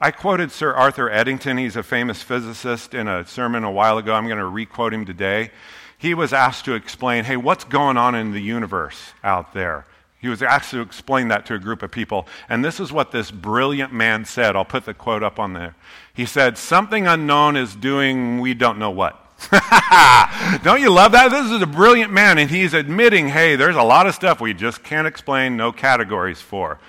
I 0.00 0.10
quoted 0.10 0.52
Sir 0.52 0.72
Arthur 0.72 1.10
Eddington. 1.10 1.58
He's 1.58 1.76
a 1.76 1.82
famous 1.82 2.22
physicist 2.22 2.94
in 2.94 3.08
a 3.08 3.26
sermon 3.26 3.64
a 3.64 3.70
while 3.70 3.98
ago. 3.98 4.14
I'm 4.14 4.26
going 4.26 4.38
to 4.38 4.46
requote 4.46 4.94
him 4.94 5.04
today 5.04 5.50
he 5.98 6.14
was 6.14 6.32
asked 6.32 6.64
to 6.64 6.74
explain 6.74 7.24
hey, 7.24 7.36
what's 7.36 7.64
going 7.64 7.96
on 7.96 8.14
in 8.14 8.32
the 8.32 8.40
universe 8.40 9.12
out 9.22 9.52
there? 9.52 9.84
He 10.20 10.28
was 10.28 10.42
asked 10.42 10.70
to 10.72 10.80
explain 10.80 11.28
that 11.28 11.46
to 11.46 11.54
a 11.54 11.58
group 11.58 11.82
of 11.82 11.92
people. 11.92 12.26
And 12.48 12.64
this 12.64 12.80
is 12.80 12.90
what 12.90 13.12
this 13.12 13.30
brilliant 13.30 13.92
man 13.92 14.24
said. 14.24 14.56
I'll 14.56 14.64
put 14.64 14.84
the 14.84 14.94
quote 14.94 15.22
up 15.22 15.38
on 15.38 15.52
there. 15.52 15.76
He 16.12 16.26
said, 16.26 16.58
Something 16.58 17.06
unknown 17.06 17.56
is 17.56 17.76
doing 17.76 18.40
we 18.40 18.54
don't 18.54 18.78
know 18.78 18.90
what. 18.90 19.24
don't 20.64 20.80
you 20.80 20.90
love 20.90 21.12
that? 21.12 21.28
This 21.30 21.50
is 21.50 21.62
a 21.62 21.66
brilliant 21.66 22.12
man, 22.12 22.38
and 22.38 22.50
he's 22.50 22.74
admitting, 22.74 23.28
hey, 23.28 23.54
there's 23.54 23.76
a 23.76 23.82
lot 23.82 24.08
of 24.08 24.14
stuff 24.14 24.40
we 24.40 24.52
just 24.52 24.82
can't 24.82 25.06
explain, 25.06 25.56
no 25.56 25.70
categories 25.70 26.40
for. 26.40 26.80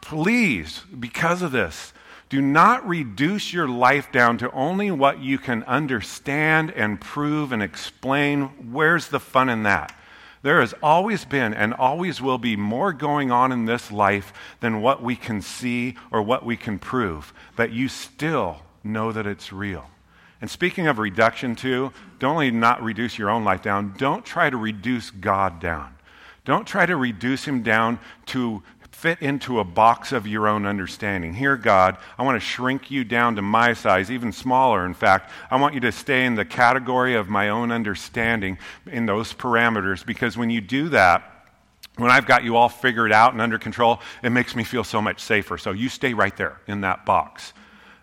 Please, 0.00 0.82
because 0.98 1.42
of 1.42 1.52
this, 1.52 1.92
do 2.30 2.40
not 2.40 2.86
reduce 2.88 3.52
your 3.52 3.68
life 3.68 4.10
down 4.12 4.38
to 4.38 4.50
only 4.52 4.90
what 4.90 5.20
you 5.20 5.36
can 5.36 5.64
understand 5.64 6.70
and 6.70 7.00
prove 7.00 7.50
and 7.50 7.60
explain. 7.60 8.44
Where's 8.72 9.08
the 9.08 9.18
fun 9.18 9.48
in 9.48 9.64
that? 9.64 9.94
There 10.42 10.60
has 10.60 10.72
always 10.80 11.24
been 11.24 11.52
and 11.52 11.74
always 11.74 12.22
will 12.22 12.38
be 12.38 12.56
more 12.56 12.92
going 12.92 13.32
on 13.32 13.50
in 13.50 13.66
this 13.66 13.90
life 13.90 14.32
than 14.60 14.80
what 14.80 15.02
we 15.02 15.16
can 15.16 15.42
see 15.42 15.96
or 16.12 16.22
what 16.22 16.46
we 16.46 16.56
can 16.56 16.78
prove, 16.78 17.34
but 17.56 17.72
you 17.72 17.88
still 17.88 18.60
know 18.82 19.12
that 19.12 19.26
it's 19.26 19.52
real. 19.52 19.90
And 20.40 20.48
speaking 20.48 20.86
of 20.86 20.98
reduction, 20.98 21.56
too, 21.56 21.92
don't 22.20 22.34
only 22.34 22.50
not 22.52 22.82
reduce 22.82 23.18
your 23.18 23.28
own 23.28 23.44
life 23.44 23.60
down, 23.60 23.94
don't 23.98 24.24
try 24.24 24.48
to 24.48 24.56
reduce 24.56 25.10
God 25.10 25.60
down. 25.60 25.94
Don't 26.46 26.66
try 26.66 26.86
to 26.86 26.96
reduce 26.96 27.44
him 27.44 27.62
down 27.62 27.98
to 28.26 28.62
fit 29.00 29.22
into 29.22 29.58
a 29.60 29.64
box 29.64 30.12
of 30.12 30.26
your 30.26 30.46
own 30.46 30.66
understanding. 30.66 31.32
Here, 31.32 31.56
God, 31.56 31.96
I 32.18 32.22
want 32.22 32.36
to 32.36 32.46
shrink 32.46 32.90
you 32.90 33.02
down 33.02 33.36
to 33.36 33.42
my 33.42 33.72
size, 33.72 34.10
even 34.10 34.30
smaller, 34.30 34.84
in 34.84 34.92
fact. 34.92 35.30
I 35.50 35.56
want 35.58 35.72
you 35.72 35.80
to 35.80 35.90
stay 35.90 36.26
in 36.26 36.34
the 36.34 36.44
category 36.44 37.14
of 37.14 37.26
my 37.26 37.48
own 37.48 37.72
understanding 37.72 38.58
in 38.86 39.06
those 39.06 39.32
parameters, 39.32 40.04
because 40.04 40.36
when 40.36 40.50
you 40.50 40.60
do 40.60 40.90
that, 40.90 41.46
when 41.96 42.10
I've 42.10 42.26
got 42.26 42.44
you 42.44 42.56
all 42.56 42.68
figured 42.68 43.10
out 43.10 43.32
and 43.32 43.40
under 43.40 43.58
control, 43.58 44.02
it 44.22 44.30
makes 44.30 44.54
me 44.54 44.64
feel 44.64 44.84
so 44.84 45.00
much 45.00 45.20
safer. 45.20 45.56
So 45.56 45.72
you 45.72 45.88
stay 45.88 46.12
right 46.12 46.36
there 46.36 46.60
in 46.66 46.82
that 46.82 47.06
box. 47.06 47.54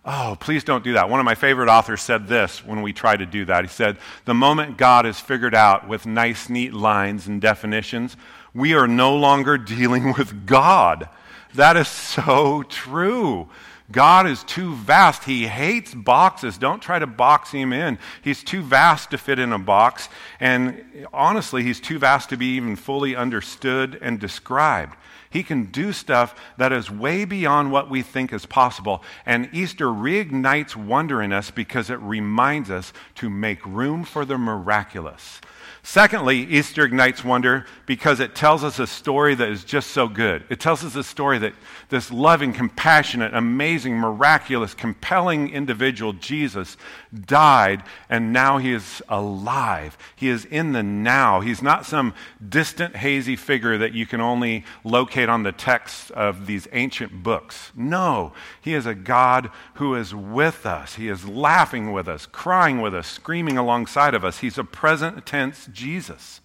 Oh, 0.04 0.36
please 0.39 0.63
don't 0.63 0.84
do 0.84 0.94
that. 0.94 1.12
One 1.12 1.20
of 1.20 1.25
my 1.25 1.36
favorite 1.36 1.70
authors 1.70 2.01
said 2.01 2.27
this 2.27 2.66
when 2.66 2.82
we 2.82 2.92
try 2.92 3.16
to 3.16 3.25
do 3.25 3.46
that. 3.46 3.66
He 3.66 3.70
said, 3.70 3.98
The 4.25 4.34
moment 4.34 4.77
God 4.77 5.06
is 5.06 5.20
figured 5.20 5.54
out 5.54 5.88
with 5.88 6.08
nice, 6.08 6.50
neat 6.50 6.74
lines 6.74 7.27
and 7.27 7.39
definitions, 7.39 8.18
we 8.54 8.74
are 8.74 8.88
no 8.88 9.16
longer 9.16 9.58
dealing 9.58 10.13
with 10.18 10.46
God. 10.46 11.10
That 11.56 11.77
is 11.77 11.88
so 11.88 12.63
true. 12.63 13.50
God 13.92 14.27
is 14.27 14.44
too 14.44 14.75
vast. 14.75 15.24
He 15.24 15.48
hates 15.48 15.94
boxes. 15.94 16.58
Don't 16.58 16.82
try 16.82 17.00
to 17.00 17.08
box 17.08 17.51
him 17.51 17.72
in. 17.72 17.98
He's 18.22 18.44
too 18.44 18.62
vast 18.62 19.12
to 19.12 19.18
fit 19.18 19.39
in 19.39 19.54
a 19.54 19.60
box. 19.60 20.10
And 20.42 21.08
honestly, 21.13 21.63
he's 21.63 21.80
too 21.80 21.98
vast 21.98 22.30
to 22.30 22.38
be 22.38 22.56
even 22.56 22.75
fully 22.75 23.16
understood 23.16 23.98
and 24.01 24.20
described. 24.20 24.98
He 25.29 25.43
can 25.43 25.65
do 25.65 25.91
stuff 25.93 26.36
that 26.57 26.72
is 26.72 26.89
way 26.89 27.25
beyond 27.25 27.72
what 27.72 27.89
we 27.89 28.01
think 28.01 28.31
is 28.31 28.46
possible. 28.46 29.03
And 29.25 29.50
Easter 29.53 29.88
reignites 29.88 30.75
wonder 30.75 31.22
in 31.22 31.34
us 31.34 31.51
because 31.51 31.89
it 31.89 32.00
reminds 32.00 32.69
us 32.69 32.93
to 33.15 33.29
make 33.29 33.65
room 33.65 34.03
for 34.03 34.25
the 34.25 34.38
miraculous. 34.38 35.41
Secondly, 35.89 36.39
Easter 36.39 36.84
ignites 36.84 37.24
wonder 37.24 37.65
because 37.86 38.19
it 38.19 38.36
tells 38.36 38.62
us 38.62 38.77
a 38.77 38.86
story 38.86 39.36
that 39.36 39.48
is 39.48 39.63
just 39.63 39.91
so 39.91 40.10
good. 40.10 40.43
It 40.50 40.60
tells 40.60 40.84
us 40.84 40.98
a 40.98 41.03
story 41.03 41.38
that 41.39 41.53
this 41.88 42.12
loving, 42.12 42.51
compassionate, 42.51 43.34
amazing, 43.34 43.96
miraculous, 43.96 44.74
compelling 44.74 45.50
individual, 45.50 46.12
Jesus, 46.12 46.75
died 47.17 47.84
and 48.10 48.34
now 48.34 48.57
he 48.57 48.74
is 48.74 49.01
alive. 49.07 49.98
He 50.13 50.27
is 50.27 50.43
in 50.43 50.74
the 50.74 50.84
now. 50.84 51.39
He's 51.39 51.62
not 51.62 51.86
some 51.86 52.13
distant, 52.50 52.98
hazy 52.98 53.38
figure 53.38 53.77
that 53.77 53.93
you 53.93 54.05
can 54.05 54.19
only 54.19 54.65
locate 54.84 55.26
on 55.29 55.43
the 55.43 55.51
text 55.51 56.12
of 56.12 56.46
these 56.46 56.67
ancient 56.72 57.24
books. 57.24 57.72
No, 57.75 58.34
he 58.62 58.74
is 58.74 58.86
a 58.86 58.96
God 58.96 59.50
who 59.75 59.96
is 59.96 60.13
with 60.13 60.65
us. 60.65 60.96
He 60.96 61.07
is 61.07 61.27
laughing 61.27 61.91
with 61.91 62.07
us, 62.07 62.25
crying 62.25 62.81
with 62.81 62.93
us, 62.93 63.07
screaming 63.07 63.57
alongside 63.57 64.13
of 64.13 64.25
us. 64.25 64.39
He's 64.39 64.57
a 64.57 64.63
present 64.63 65.25
tense 65.25 65.67
Jesus. 65.72 66.41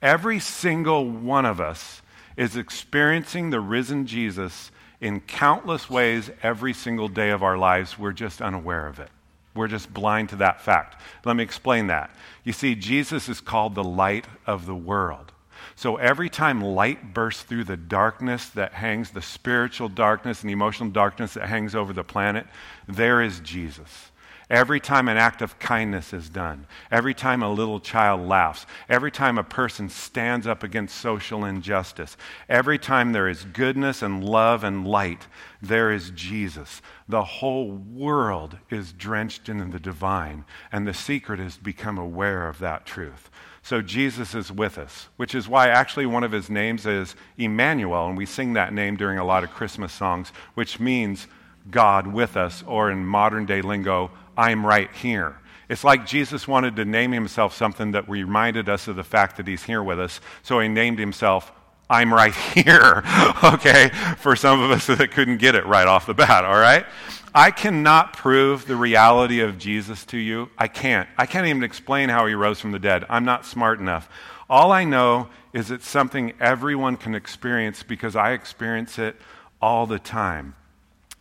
Every 0.00 0.38
single 0.38 1.08
one 1.08 1.44
of 1.44 1.60
us 1.60 2.02
is 2.36 2.56
experiencing 2.56 3.50
the 3.50 3.60
risen 3.60 4.06
Jesus 4.06 4.70
in 5.00 5.20
countless 5.20 5.90
ways 5.90 6.30
every 6.42 6.72
single 6.72 7.08
day 7.08 7.30
of 7.30 7.42
our 7.42 7.58
lives. 7.58 7.98
We're 7.98 8.12
just 8.12 8.40
unaware 8.40 8.86
of 8.86 9.00
it. 9.00 9.10
We're 9.54 9.68
just 9.68 9.92
blind 9.92 10.28
to 10.28 10.36
that 10.36 10.60
fact. 10.60 11.00
Let 11.24 11.34
me 11.34 11.42
explain 11.42 11.88
that. 11.88 12.10
You 12.44 12.52
see, 12.52 12.74
Jesus 12.76 13.28
is 13.28 13.40
called 13.40 13.74
the 13.74 13.84
light 13.84 14.26
of 14.46 14.66
the 14.66 14.74
world. 14.74 15.32
So 15.76 15.96
every 15.96 16.28
time 16.28 16.62
light 16.62 17.14
bursts 17.14 17.42
through 17.42 17.64
the 17.64 17.76
darkness 17.76 18.48
that 18.50 18.74
hangs, 18.74 19.10
the 19.10 19.22
spiritual 19.22 19.88
darkness 19.88 20.42
and 20.42 20.50
emotional 20.50 20.90
darkness 20.90 21.34
that 21.34 21.48
hangs 21.48 21.74
over 21.74 21.92
the 21.92 22.04
planet, 22.04 22.46
there 22.86 23.22
is 23.22 23.40
Jesus. 23.40 24.10
Every 24.50 24.80
time 24.80 25.08
an 25.08 25.18
act 25.18 25.42
of 25.42 25.58
kindness 25.58 26.14
is 26.14 26.30
done, 26.30 26.66
every 26.90 27.12
time 27.12 27.42
a 27.42 27.52
little 27.52 27.80
child 27.80 28.26
laughs, 28.26 28.64
every 28.88 29.10
time 29.10 29.36
a 29.36 29.44
person 29.44 29.90
stands 29.90 30.46
up 30.46 30.62
against 30.62 30.96
social 30.96 31.44
injustice, 31.44 32.16
every 32.48 32.78
time 32.78 33.12
there 33.12 33.28
is 33.28 33.44
goodness 33.44 34.00
and 34.00 34.24
love 34.24 34.64
and 34.64 34.88
light, 34.88 35.26
there 35.60 35.90
is 35.90 36.10
Jesus. 36.10 36.80
The 37.06 37.24
whole 37.24 37.72
world 37.72 38.56
is 38.70 38.92
drenched 38.92 39.50
in 39.50 39.70
the 39.70 39.78
divine, 39.78 40.46
and 40.72 40.86
the 40.86 40.94
secret 40.94 41.40
is 41.40 41.58
to 41.58 41.62
become 41.62 41.98
aware 41.98 42.48
of 42.48 42.58
that 42.60 42.86
truth. 42.86 43.30
So 43.68 43.82
Jesus 43.82 44.34
is 44.34 44.50
with 44.50 44.78
us, 44.78 45.08
which 45.18 45.34
is 45.34 45.46
why 45.46 45.68
actually 45.68 46.06
one 46.06 46.24
of 46.24 46.32
his 46.32 46.48
names 46.48 46.86
is 46.86 47.14
Emmanuel, 47.36 48.06
and 48.08 48.16
we 48.16 48.24
sing 48.24 48.54
that 48.54 48.72
name 48.72 48.96
during 48.96 49.18
a 49.18 49.26
lot 49.26 49.44
of 49.44 49.50
Christmas 49.50 49.92
songs, 49.92 50.32
which 50.54 50.80
means 50.80 51.26
God 51.70 52.06
with 52.06 52.34
us, 52.34 52.64
or 52.66 52.90
in 52.90 53.04
modern 53.04 53.44
day 53.44 53.60
lingo, 53.60 54.10
I'm 54.38 54.64
right 54.64 54.90
here. 54.90 55.36
It's 55.68 55.84
like 55.84 56.06
Jesus 56.06 56.48
wanted 56.48 56.76
to 56.76 56.86
name 56.86 57.12
himself 57.12 57.54
something 57.54 57.90
that 57.90 58.08
reminded 58.08 58.70
us 58.70 58.88
of 58.88 58.96
the 58.96 59.04
fact 59.04 59.36
that 59.36 59.46
he's 59.46 59.64
here 59.64 59.82
with 59.82 60.00
us. 60.00 60.22
So 60.42 60.60
he 60.60 60.68
named 60.68 60.98
himself, 60.98 61.52
I'm 61.90 62.12
right 62.12 62.34
here. 62.54 63.02
okay? 63.42 63.90
For 64.18 64.36
some 64.36 64.60
of 64.60 64.70
us 64.70 64.86
that 64.88 65.10
couldn't 65.10 65.38
get 65.38 65.54
it 65.54 65.66
right 65.66 65.86
off 65.86 66.06
the 66.06 66.14
bat, 66.14 66.44
all 66.44 66.58
right? 66.58 66.86
I 67.34 67.50
cannot 67.50 68.14
prove 68.14 68.66
the 68.66 68.76
reality 68.76 69.40
of 69.40 69.58
Jesus 69.58 70.04
to 70.06 70.18
you. 70.18 70.48
I 70.56 70.68
can't. 70.68 71.08
I 71.16 71.26
can't 71.26 71.46
even 71.46 71.62
explain 71.62 72.08
how 72.08 72.26
he 72.26 72.34
rose 72.34 72.60
from 72.60 72.72
the 72.72 72.78
dead. 72.78 73.04
I'm 73.08 73.24
not 73.24 73.44
smart 73.44 73.80
enough. 73.80 74.08
All 74.50 74.72
I 74.72 74.84
know 74.84 75.28
is 75.52 75.70
it's 75.70 75.86
something 75.86 76.32
everyone 76.40 76.96
can 76.96 77.14
experience 77.14 77.82
because 77.82 78.16
I 78.16 78.32
experience 78.32 78.98
it 78.98 79.16
all 79.60 79.86
the 79.86 79.98
time. 79.98 80.54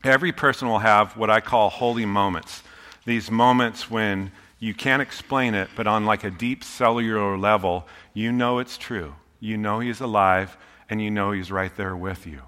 Every 0.04 0.32
person 0.32 0.70
will 0.70 0.80
have 0.80 1.18
what 1.18 1.30
I 1.30 1.42
call 1.42 1.70
holy 1.70 2.06
moments 2.06 2.64
these 3.08 3.32
moments 3.32 3.90
when 3.90 4.32
you 4.60 4.74
can't 4.74 5.02
explain 5.02 5.56
it, 5.56 5.70
but 5.78 5.88
on 5.88 6.06
like 6.06 6.26
a 6.26 6.30
deep 6.30 6.62
cellular 6.62 7.38
level, 7.38 7.88
you 8.14 8.34
know 8.34 8.60
it's 8.60 8.78
true. 8.78 9.16
You 9.39 9.58
know 9.58 9.79
he's 9.79 10.01
alive, 10.01 10.58
and 10.89 11.01
you 11.01 11.12
know 11.12 11.32
he's 11.32 11.51
right 11.51 11.75
there 11.75 11.96
with 11.96 12.25
you. 12.25 12.41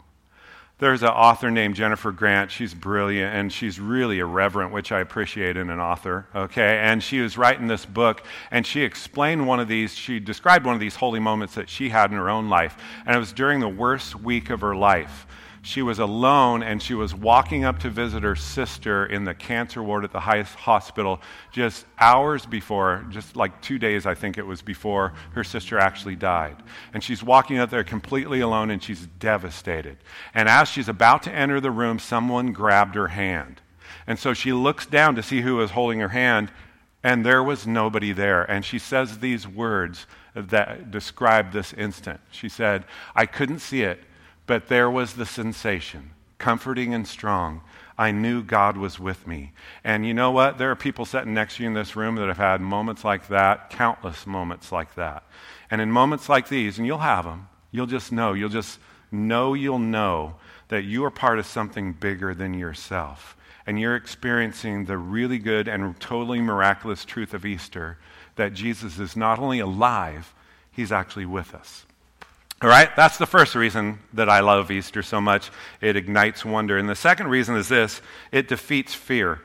There's 0.79 1.03
an 1.03 1.09
author 1.09 1.51
named 1.51 1.75
Jennifer 1.75 2.13
Grant. 2.13 2.51
She's 2.51 2.73
brilliant 2.73 3.35
and 3.35 3.51
she's 3.51 3.81
really 3.81 4.19
irreverent, 4.19 4.71
which 4.71 4.93
I 4.93 5.01
appreciate 5.01 5.57
in 5.57 5.69
an 5.69 5.79
author. 5.79 6.27
Okay. 6.33 6.77
And 6.77 7.03
she 7.03 7.19
was 7.19 7.37
writing 7.37 7.67
this 7.67 7.85
book 7.85 8.23
and 8.49 8.65
she 8.65 8.83
explained 8.83 9.45
one 9.45 9.59
of 9.59 9.67
these, 9.67 9.93
she 9.93 10.21
described 10.21 10.65
one 10.65 10.75
of 10.75 10.79
these 10.79 10.95
holy 10.95 11.19
moments 11.19 11.53
that 11.55 11.67
she 11.67 11.89
had 11.89 12.11
in 12.11 12.17
her 12.17 12.29
own 12.29 12.47
life. 12.47 12.77
And 13.05 13.13
it 13.13 13.19
was 13.19 13.33
during 13.33 13.59
the 13.59 13.67
worst 13.67 14.15
week 14.15 14.49
of 14.49 14.61
her 14.61 14.73
life 14.73 15.27
she 15.69 15.83
was 15.83 15.99
alone 15.99 16.63
and 16.63 16.81
she 16.81 16.95
was 16.95 17.13
walking 17.13 17.63
up 17.63 17.77
to 17.77 17.91
visit 17.91 18.23
her 18.23 18.35
sister 18.35 19.05
in 19.05 19.23
the 19.23 19.35
cancer 19.35 19.83
ward 19.83 20.03
at 20.03 20.11
the 20.11 20.19
highest 20.19 20.55
hospital 20.55 21.21
just 21.51 21.85
hours 21.99 22.43
before, 22.47 23.05
just 23.11 23.35
like 23.35 23.61
two 23.61 23.77
days, 23.77 24.07
I 24.07 24.15
think 24.15 24.39
it 24.39 24.47
was 24.47 24.63
before 24.63 25.13
her 25.33 25.43
sister 25.43 25.77
actually 25.77 26.15
died. 26.15 26.55
And 26.91 27.03
she's 27.03 27.21
walking 27.21 27.59
up 27.59 27.69
there 27.69 27.83
completely 27.83 28.39
alone 28.39 28.71
and 28.71 28.81
she's 28.81 29.05
devastated. 29.19 29.97
And 30.33 30.49
as 30.49 30.69
she's 30.69 30.89
about 30.89 31.21
to 31.23 31.31
enter 31.31 31.61
the 31.61 31.69
room, 31.69 31.99
someone 31.99 32.51
grabbed 32.51 32.95
her 32.95 33.09
hand. 33.09 33.61
And 34.07 34.17
so 34.17 34.33
she 34.33 34.51
looks 34.51 34.87
down 34.87 35.13
to 35.17 35.23
see 35.23 35.41
who 35.41 35.57
was 35.57 35.69
holding 35.69 35.99
her 35.99 36.09
hand, 36.09 36.51
and 37.03 37.23
there 37.23 37.43
was 37.43 37.67
nobody 37.67 38.11
there. 38.11 38.43
And 38.43 38.65
she 38.65 38.79
says 38.79 39.19
these 39.19 39.47
words 39.47 40.07
that 40.33 40.89
describe 40.89 41.51
this 41.51 41.73
instant. 41.73 42.21
She 42.31 42.49
said, 42.49 42.85
I 43.15 43.27
couldn't 43.27 43.59
see 43.59 43.83
it 43.83 44.03
but 44.49 44.67
there 44.67 44.89
was 44.89 45.13
the 45.13 45.27
sensation, 45.27 46.09
comforting 46.39 46.91
and 46.91 47.07
strong. 47.07 47.61
I 47.99 48.09
knew 48.09 48.41
God 48.41 48.77
was 48.77 48.99
with 48.99 49.27
me. 49.27 49.51
And 49.83 50.07
you 50.07 50.13
know 50.15 50.31
what? 50.31 50.57
There 50.57 50.71
are 50.71 50.75
people 50.75 51.05
sitting 51.05 51.35
next 51.35 51.57
to 51.57 51.61
you 51.61 51.67
in 51.67 51.75
this 51.75 51.95
room 51.95 52.15
that 52.15 52.29
have 52.29 52.37
had 52.37 52.59
moments 52.59 53.05
like 53.05 53.27
that, 53.27 53.69
countless 53.69 54.25
moments 54.25 54.71
like 54.71 54.95
that. 54.95 55.23
And 55.69 55.79
in 55.79 55.91
moments 55.91 56.29
like 56.29 56.49
these, 56.49 56.79
and 56.79 56.87
you'll 56.87 56.97
have 56.97 57.25
them, 57.25 57.47
you'll 57.69 57.85
just 57.85 58.11
know, 58.11 58.33
you'll 58.33 58.49
just 58.49 58.79
know 59.11 59.53
you'll 59.53 59.77
know 59.77 60.37
that 60.69 60.81
you 60.81 61.05
are 61.05 61.11
part 61.11 61.37
of 61.37 61.45
something 61.45 61.93
bigger 61.93 62.33
than 62.33 62.55
yourself. 62.55 63.37
And 63.67 63.79
you're 63.79 63.95
experiencing 63.95 64.85
the 64.85 64.97
really 64.97 65.37
good 65.37 65.67
and 65.67 65.99
totally 65.99 66.41
miraculous 66.41 67.05
truth 67.05 67.35
of 67.35 67.45
Easter 67.45 67.99
that 68.35 68.55
Jesus 68.55 68.97
is 68.97 69.15
not 69.15 69.37
only 69.37 69.59
alive, 69.59 70.33
he's 70.71 70.91
actually 70.91 71.27
with 71.27 71.53
us. 71.53 71.85
All 72.61 72.67
right, 72.67 72.93
that's 72.93 73.17
the 73.17 73.25
first 73.25 73.55
reason 73.55 73.99
that 74.11 74.27
I 74.27 74.41
love 74.41 74.69
Easter 74.69 75.01
so 75.01 75.21
much. 75.21 75.49
It 75.79 75.95
ignites 75.95 76.43
wonder. 76.43 76.77
And 76.77 76.89
the 76.89 76.95
second 76.95 77.27
reason 77.29 77.55
is 77.55 77.69
this 77.69 78.01
it 78.33 78.49
defeats 78.49 78.93
fear. 78.93 79.39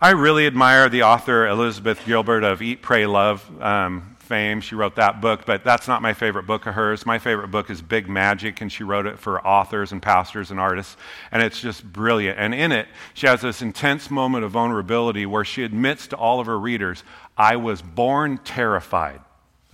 I 0.00 0.12
really 0.12 0.46
admire 0.46 0.88
the 0.88 1.02
author 1.02 1.46
Elizabeth 1.46 2.00
Gilbert 2.06 2.42
of 2.42 2.62
Eat, 2.62 2.80
Pray, 2.80 3.04
Love 3.04 3.44
um, 3.62 4.16
fame. 4.18 4.62
She 4.62 4.74
wrote 4.76 4.96
that 4.96 5.20
book, 5.20 5.44
but 5.44 5.62
that's 5.62 5.86
not 5.86 6.00
my 6.00 6.14
favorite 6.14 6.46
book 6.46 6.64
of 6.64 6.72
hers. 6.72 7.04
My 7.04 7.18
favorite 7.18 7.48
book 7.48 7.68
is 7.68 7.82
Big 7.82 8.08
Magic, 8.08 8.62
and 8.62 8.72
she 8.72 8.82
wrote 8.82 9.04
it 9.04 9.18
for 9.18 9.46
authors 9.46 9.92
and 9.92 10.00
pastors 10.00 10.50
and 10.50 10.58
artists, 10.58 10.96
and 11.30 11.42
it's 11.42 11.60
just 11.60 11.84
brilliant. 11.84 12.38
And 12.38 12.54
in 12.54 12.72
it, 12.72 12.88
she 13.12 13.26
has 13.26 13.42
this 13.42 13.60
intense 13.60 14.10
moment 14.10 14.42
of 14.42 14.52
vulnerability 14.52 15.26
where 15.26 15.44
she 15.44 15.64
admits 15.64 16.06
to 16.08 16.16
all 16.16 16.40
of 16.40 16.46
her 16.46 16.58
readers, 16.58 17.04
I 17.36 17.56
was 17.56 17.82
born 17.82 18.38
terrified. 18.38 19.20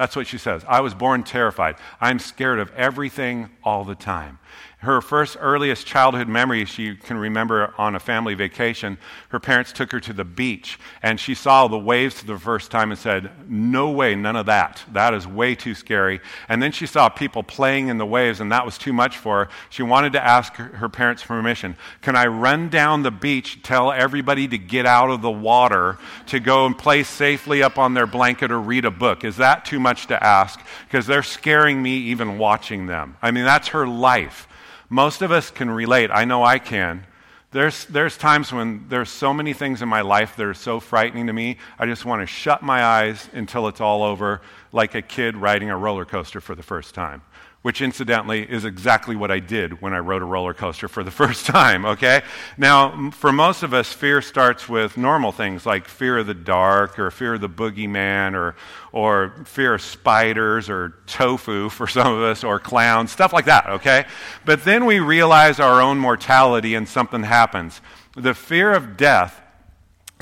That's 0.00 0.16
what 0.16 0.26
she 0.26 0.38
says. 0.38 0.64
I 0.66 0.80
was 0.80 0.95
born 0.95 1.25
terrified. 1.25 1.76
I'm 2.00 2.19
scared 2.19 2.59
of 2.59 2.73
everything 2.75 3.50
all 3.62 3.85
the 3.85 3.95
time. 3.95 4.38
Her 4.80 5.02
first 5.02 5.37
earliest 5.38 5.87
childhood 5.87 6.26
memory 6.26 6.64
she 6.64 6.96
can 6.96 7.18
remember 7.18 7.75
on 7.76 7.94
a 7.94 8.00
family 8.00 8.32
vacation, 8.32 8.96
her 9.28 9.38
parents 9.38 9.72
took 9.72 9.92
her 9.92 10.00
to 10.00 10.14
the 10.14 10.25
beach 10.25 10.78
and 11.02 11.20
she 11.20 11.34
saw 11.34 11.68
the 11.68 11.78
waves 11.78 12.20
for 12.20 12.26
the 12.26 12.38
first 12.38 12.70
time 12.70 12.90
and 12.90 12.99
said, 12.99 13.30
No 13.46 13.90
way, 13.90 14.14
none 14.14 14.37
of 14.37 14.46
that. 14.46 14.82
That 14.90 15.12
is 15.12 15.26
way 15.26 15.54
too 15.54 15.75
scary. 15.75 16.20
And 16.49 16.62
then 16.62 16.72
she 16.72 16.87
saw 16.87 17.10
people 17.10 17.42
playing 17.42 17.88
in 17.88 17.99
the 17.99 18.06
waves 18.06 18.40
and 18.40 18.50
that 18.52 18.64
was 18.64 18.78
too 18.78 18.94
much 18.94 19.18
for 19.18 19.44
her. 19.44 19.50
She 19.68 19.82
wanted 19.82 20.14
to 20.14 20.26
ask 20.26 20.54
her 20.54 20.88
parents 20.88 21.22
permission. 21.22 21.76
Can 22.00 22.16
I 22.16 22.28
run 22.28 22.70
down 22.70 23.02
the 23.02 23.10
beach, 23.10 23.62
tell 23.62 23.92
everybody 23.92 24.49
to 24.49 24.56
get 24.56 24.87
out 24.87 25.10
of 25.10 25.20
the 25.20 25.30
water, 25.30 25.99
to 26.28 26.40
go 26.40 26.64
and 26.64 26.76
play 26.76 27.02
safely 27.02 27.62
up 27.62 27.76
on 27.76 27.92
their 27.92 28.06
blanket 28.06 28.50
or 28.50 28.58
read 28.58 28.87
a 28.87 28.90
book? 28.90 29.25
Is 29.25 29.37
that 29.37 29.66
too 29.66 29.78
much 29.78 30.06
to 30.06 30.25
ask? 30.25 30.58
Because 30.87 31.06
they're 31.06 31.22
scaring 31.22 31.82
me 31.82 31.99
even 31.99 32.38
watching 32.38 32.87
them. 32.87 33.18
I 33.20 33.30
mean, 33.30 33.44
that's 33.44 33.68
her 33.68 33.87
life. 33.87 34.46
Most 34.90 35.23
of 35.23 35.30
us 35.30 35.50
can 35.50 35.70
relate. 35.70 36.11
I 36.12 36.25
know 36.25 36.42
I 36.42 36.59
can. 36.59 37.06
There's, 37.52 37.85
there's 37.87 38.16
times 38.16 38.52
when 38.52 38.87
there's 38.88 39.09
so 39.09 39.32
many 39.32 39.52
things 39.52 39.82
in 39.82 39.88
my 39.88 40.02
life 40.02 40.37
that 40.37 40.44
are 40.44 40.54
so 40.54 40.78
frightening 40.78 41.28
to 41.28 41.32
me, 41.32 41.59
I 41.78 41.87
just 41.87 42.04
want 42.04 42.23
to 42.23 42.26
shut 42.26 42.62
my 42.62 42.85
eyes 42.85 43.28
until 43.32 43.66
it's 43.68 43.80
all 43.80 44.02
over, 44.02 44.40
like 44.72 44.94
a 44.94 45.02
kid 45.02 45.36
riding 45.36 45.70
a 45.70 45.76
roller 45.76 46.04
coaster 46.04 46.40
for 46.40 46.54
the 46.54 46.62
first 46.62 46.94
time. 46.94 47.22
which 47.62 47.82
incidentally 47.82 48.40
is 48.50 48.64
exactly 48.64 49.14
what 49.14 49.30
I 49.30 49.38
did 49.38 49.82
when 49.82 49.92
I 49.92 49.98
rode 49.98 50.22
a 50.22 50.24
roller 50.24 50.54
coaster 50.54 50.88
for 50.88 51.04
the 51.04 51.10
first 51.22 51.44
time, 51.44 51.84
okay? 51.84 52.22
Now, 52.56 53.10
for 53.10 53.32
most 53.32 53.62
of 53.62 53.74
us, 53.74 53.92
fear 53.92 54.22
starts 54.22 54.66
with 54.66 54.96
normal 54.96 55.30
things 55.30 55.66
like 55.66 55.86
fear 55.86 56.16
of 56.16 56.26
the 56.26 56.32
dark 56.32 56.98
or 56.98 57.10
fear 57.10 57.34
of 57.34 57.42
the 57.42 57.50
boogeyman 57.50 58.32
or, 58.32 58.56
or 58.92 59.44
fear 59.44 59.74
of 59.74 59.82
spiders 59.82 60.70
or 60.70 60.94
tofu 61.06 61.68
for 61.76 61.86
some 61.86 62.14
of 62.14 62.22
us 62.22 62.44
or 62.44 62.58
clowns, 62.58 63.10
stuff 63.10 63.34
like 63.34 63.44
that, 63.44 63.66
okay? 63.66 64.06
But 64.46 64.64
then 64.64 64.86
we 64.86 64.98
realize 65.00 65.60
our 65.60 65.82
own 65.82 65.98
mortality 65.98 66.74
and 66.74 66.88
something 66.88 67.24
happens. 67.24 67.82
The 68.16 68.32
fear 68.32 68.72
of 68.72 68.96
death 68.96 69.42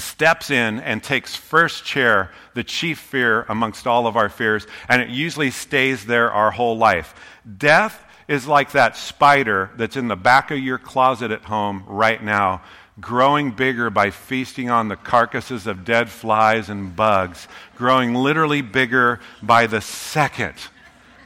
steps 0.01 0.51
in 0.51 0.81
and 0.81 1.03
takes 1.03 1.35
first 1.35 1.85
chair, 1.85 2.31
the 2.55 2.65
chief 2.65 2.99
fear 2.99 3.43
amongst 3.49 3.87
all 3.87 4.07
of 4.07 4.17
our 4.17 4.29
fears, 4.29 4.67
and 4.89 5.03
it 5.03 5.09
usually 5.09 5.51
stays 5.51 6.07
there 6.07 6.33
our 6.33 6.51
whole 6.51 6.77
life. 6.77 7.15
Death 7.59 8.05
is 8.29 8.47
like 8.47 8.73
that 8.73 8.97
spider 8.97 9.71
that's 9.77 9.97
in 9.97 10.09
the 10.09 10.17
back 10.17 10.51
of 10.51 10.59
your 10.59 10.79
closet 10.79 11.31
at 11.31 11.45
home 11.45 11.83
right 11.87 12.23
now, 12.23 12.63
growing 13.01 13.51
bigger 13.51 13.91
by 13.91 14.11
feasting 14.11 14.69
on 14.69 14.89
the 14.89 14.97
carcasses 14.97 15.67
of 15.67 15.85
dead 15.85 16.11
flies 16.11 16.69
and 16.69 16.95
bugs, 16.95 17.49
growing 17.77 18.15
literally 18.15 18.61
bigger 18.61 19.21
by 19.43 19.67
the 19.67 19.81
second. 19.81 20.55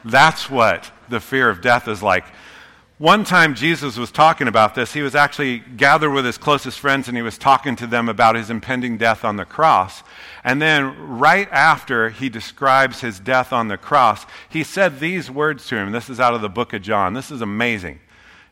That's 0.04 0.48
what 0.48 0.90
the 1.08 1.20
fear 1.20 1.48
of 1.48 1.60
death 1.60 1.88
is 1.88 2.02
like. 2.02 2.24
One 2.98 3.24
time 3.24 3.54
Jesus 3.54 3.96
was 3.96 4.12
talking 4.12 4.46
about 4.46 4.74
this. 4.74 4.92
He 4.92 5.02
was 5.02 5.14
actually 5.14 5.58
gathered 5.58 6.12
with 6.12 6.24
his 6.24 6.38
closest 6.38 6.78
friends 6.78 7.08
and 7.08 7.16
he 7.16 7.22
was 7.22 7.38
talking 7.38 7.74
to 7.76 7.86
them 7.86 8.08
about 8.08 8.36
his 8.36 8.50
impending 8.50 8.96
death 8.96 9.24
on 9.24 9.36
the 9.36 9.44
cross. 9.44 10.02
And 10.44 10.62
then, 10.62 11.18
right 11.18 11.48
after 11.50 12.10
he 12.10 12.28
describes 12.28 13.00
his 13.00 13.18
death 13.18 13.52
on 13.52 13.68
the 13.68 13.78
cross, 13.78 14.26
he 14.48 14.62
said 14.62 15.00
these 15.00 15.30
words 15.30 15.66
to 15.68 15.76
him. 15.76 15.90
This 15.90 16.10
is 16.10 16.20
out 16.20 16.34
of 16.34 16.42
the 16.42 16.48
book 16.48 16.72
of 16.74 16.82
John. 16.82 17.14
This 17.14 17.30
is 17.30 17.40
amazing. 17.40 17.98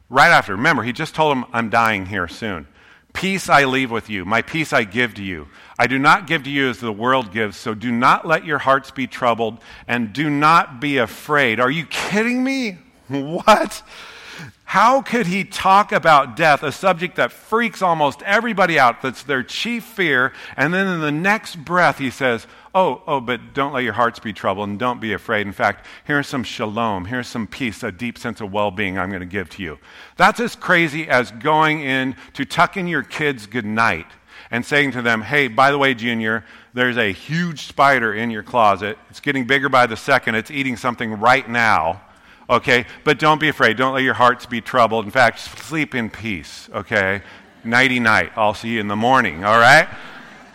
Right 0.09 0.31
after, 0.31 0.57
remember, 0.57 0.83
he 0.83 0.93
just 0.93 1.15
told 1.15 1.37
him, 1.37 1.45
I'm 1.53 1.71
dying 1.71 2.07
here 2.07 2.27
soon. 2.27 2.67
Peace 3.13 3.49
I 3.49 3.65
leave 3.65 3.91
with 3.91 4.09
you, 4.09 4.25
my 4.25 4.43
peace 4.43 4.73
I 4.73 4.85
give 4.85 5.15
to 5.15 5.23
you. 5.23 5.49
I 5.79 5.87
do 5.87 5.99
not 5.99 6.27
give 6.27 6.45
to 6.45 6.51
you 6.51 6.69
as 6.69 6.79
the 6.79 6.93
world 6.93 7.33
gives, 7.33 7.57
so 7.57 7.75
do 7.75 7.91
not 7.91 8.27
let 8.27 8.45
your 8.45 8.59
hearts 8.59 8.91
be 8.91 9.07
troubled 9.07 9.59
and 9.87 10.13
do 10.13 10.31
not 10.31 10.81
be 10.81 10.99
afraid. 10.99 11.61
Are 11.61 11.71
you 11.71 11.87
kidding 11.87 12.43
me? 12.43 12.79
What? 13.09 13.83
How 14.71 15.03
could 15.03 15.27
he 15.27 15.43
talk 15.43 15.91
about 15.91 16.37
death, 16.37 16.63
a 16.63 16.71
subject 16.71 17.17
that 17.17 17.33
freaks 17.33 17.83
almost 17.83 18.23
everybody 18.23 18.79
out, 18.79 19.03
that's 19.03 19.25
their 19.25 19.43
chief 19.43 19.83
fear, 19.83 20.33
and 20.57 20.73
then 20.73 20.87
in 20.87 21.01
the 21.01 21.11
next 21.11 21.57
breath 21.57 21.99
he 21.99 22.09
says, 22.09 22.47
Oh, 22.73 23.03
oh, 23.05 23.21
but 23.21 23.53
don't 23.53 23.73
let 23.73 23.83
your 23.83 23.95
hearts 23.95 24.21
be 24.21 24.33
troubled 24.33 24.69
and 24.69 24.79
don't 24.79 25.01
be 25.01 25.13
afraid. 25.13 25.45
In 25.45 25.53
fact, 25.53 25.87
here's 26.05 26.29
some 26.29 26.45
shalom, 26.45 27.07
here's 27.07 27.27
some 27.27 27.49
peace, 27.49 27.83
a 27.83 27.91
deep 27.91 28.17
sense 28.17 28.41
of 28.41 28.53
well 28.53 28.71
being 28.71 28.97
I'm 28.97 29.09
going 29.09 29.19
to 29.19 29.27
give 29.27 29.51
to 29.51 29.63
you. 29.65 29.79
That's 30.17 30.39
as 30.39 30.55
crazy 30.55 31.09
as 31.09 31.33
going 31.33 31.81
in 31.81 32.15
to 32.35 32.45
tuck 32.45 32.77
in 32.77 32.87
your 32.87 33.03
kids 33.03 33.47
goodnight 33.47 34.07
and 34.53 34.65
saying 34.65 34.93
to 34.93 35.03
them, 35.03 35.23
Hey, 35.23 35.49
by 35.49 35.73
the 35.73 35.79
way, 35.79 35.95
Junior, 35.95 36.45
there's 36.75 36.97
a 36.97 37.13
huge 37.13 37.63
spider 37.67 38.15
in 38.15 38.31
your 38.31 38.45
closet. 38.45 38.99
It's 39.11 39.19
getting 39.19 39.49
bigger 39.49 39.69
by 39.69 39.87
the 39.87 39.97
second, 39.97 40.37
it's 40.37 40.53
eating 40.53 40.77
something 40.77 41.15
right 41.15 41.49
now 41.49 42.03
okay? 42.51 42.85
But 43.05 43.19
don't 43.19 43.41
be 43.41 43.49
afraid. 43.49 43.77
Don't 43.77 43.95
let 43.95 44.03
your 44.03 44.15
hearts 44.15 44.45
be 44.45 44.61
troubled. 44.61 45.05
In 45.07 45.11
fact, 45.11 45.39
sleep 45.39 45.95
in 45.95 46.11
peace, 46.11 46.69
okay? 46.75 47.23
Nighty 47.65 48.01
night. 48.01 48.33
I'll 48.37 48.55
see 48.55 48.71
you 48.71 48.81
in 48.81 48.89
the 48.89 48.97
morning, 48.97 49.45
all 49.45 49.59
right? 49.59 49.89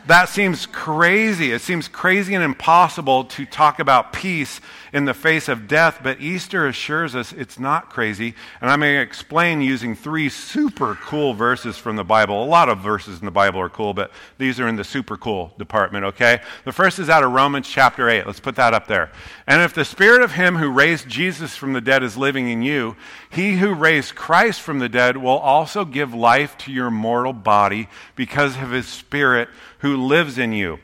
That 0.07 0.29
seems 0.29 0.67
crazy. 0.67 1.51
It 1.51 1.61
seems 1.61 1.87
crazy 1.87 2.35
and 2.35 2.43
impossible 2.43 3.23
to 3.25 3.45
talk 3.45 3.79
about 3.79 4.13
peace 4.13 4.61
in 4.95 5.03
the 5.03 5.13
face 5.13 5.49
of 5.49 5.67
death, 5.67 5.99
but 6.01 6.21
Easter 6.21 6.67
assures 6.67 7.15
us 7.15 7.33
it's 7.33 7.59
not 7.59 7.89
crazy. 7.89 8.33
And 8.61 8.69
I'm 8.69 8.79
going 8.79 8.95
to 8.95 9.01
explain 9.01 9.59
using 9.59 9.93
three 9.93 10.29
super 10.29 10.95
cool 10.95 11.33
verses 11.33 11.77
from 11.77 11.97
the 11.97 12.05
Bible. 12.05 12.41
A 12.41 12.45
lot 12.45 12.69
of 12.69 12.79
verses 12.79 13.19
in 13.19 13.25
the 13.25 13.31
Bible 13.31 13.59
are 13.59 13.67
cool, 13.67 13.93
but 13.93 14.09
these 14.37 14.57
are 14.57 14.69
in 14.69 14.77
the 14.77 14.85
super 14.85 15.17
cool 15.17 15.51
department, 15.57 16.05
okay? 16.05 16.39
The 16.63 16.71
first 16.71 16.97
is 16.97 17.09
out 17.09 17.25
of 17.25 17.33
Romans 17.33 17.67
chapter 17.67 18.07
8. 18.07 18.25
Let's 18.25 18.39
put 18.39 18.55
that 18.55 18.73
up 18.73 18.87
there. 18.87 19.11
And 19.47 19.61
if 19.61 19.73
the 19.73 19.83
spirit 19.83 20.21
of 20.21 20.31
him 20.31 20.55
who 20.55 20.71
raised 20.71 21.09
Jesus 21.09 21.57
from 21.57 21.73
the 21.73 21.81
dead 21.81 22.01
is 22.01 22.15
living 22.15 22.47
in 22.47 22.61
you, 22.61 22.95
he 23.29 23.57
who 23.57 23.73
raised 23.73 24.15
Christ 24.15 24.61
from 24.61 24.79
the 24.79 24.87
dead 24.87 25.17
will 25.17 25.39
also 25.39 25.83
give 25.83 26.13
life 26.13 26.57
to 26.59 26.71
your 26.71 26.89
mortal 26.89 27.33
body 27.33 27.89
because 28.15 28.55
of 28.55 28.71
his 28.71 28.87
spirit 28.87 29.49
who 29.79 29.97
lives 29.97 30.37
in 30.37 30.53
you. 30.53 30.79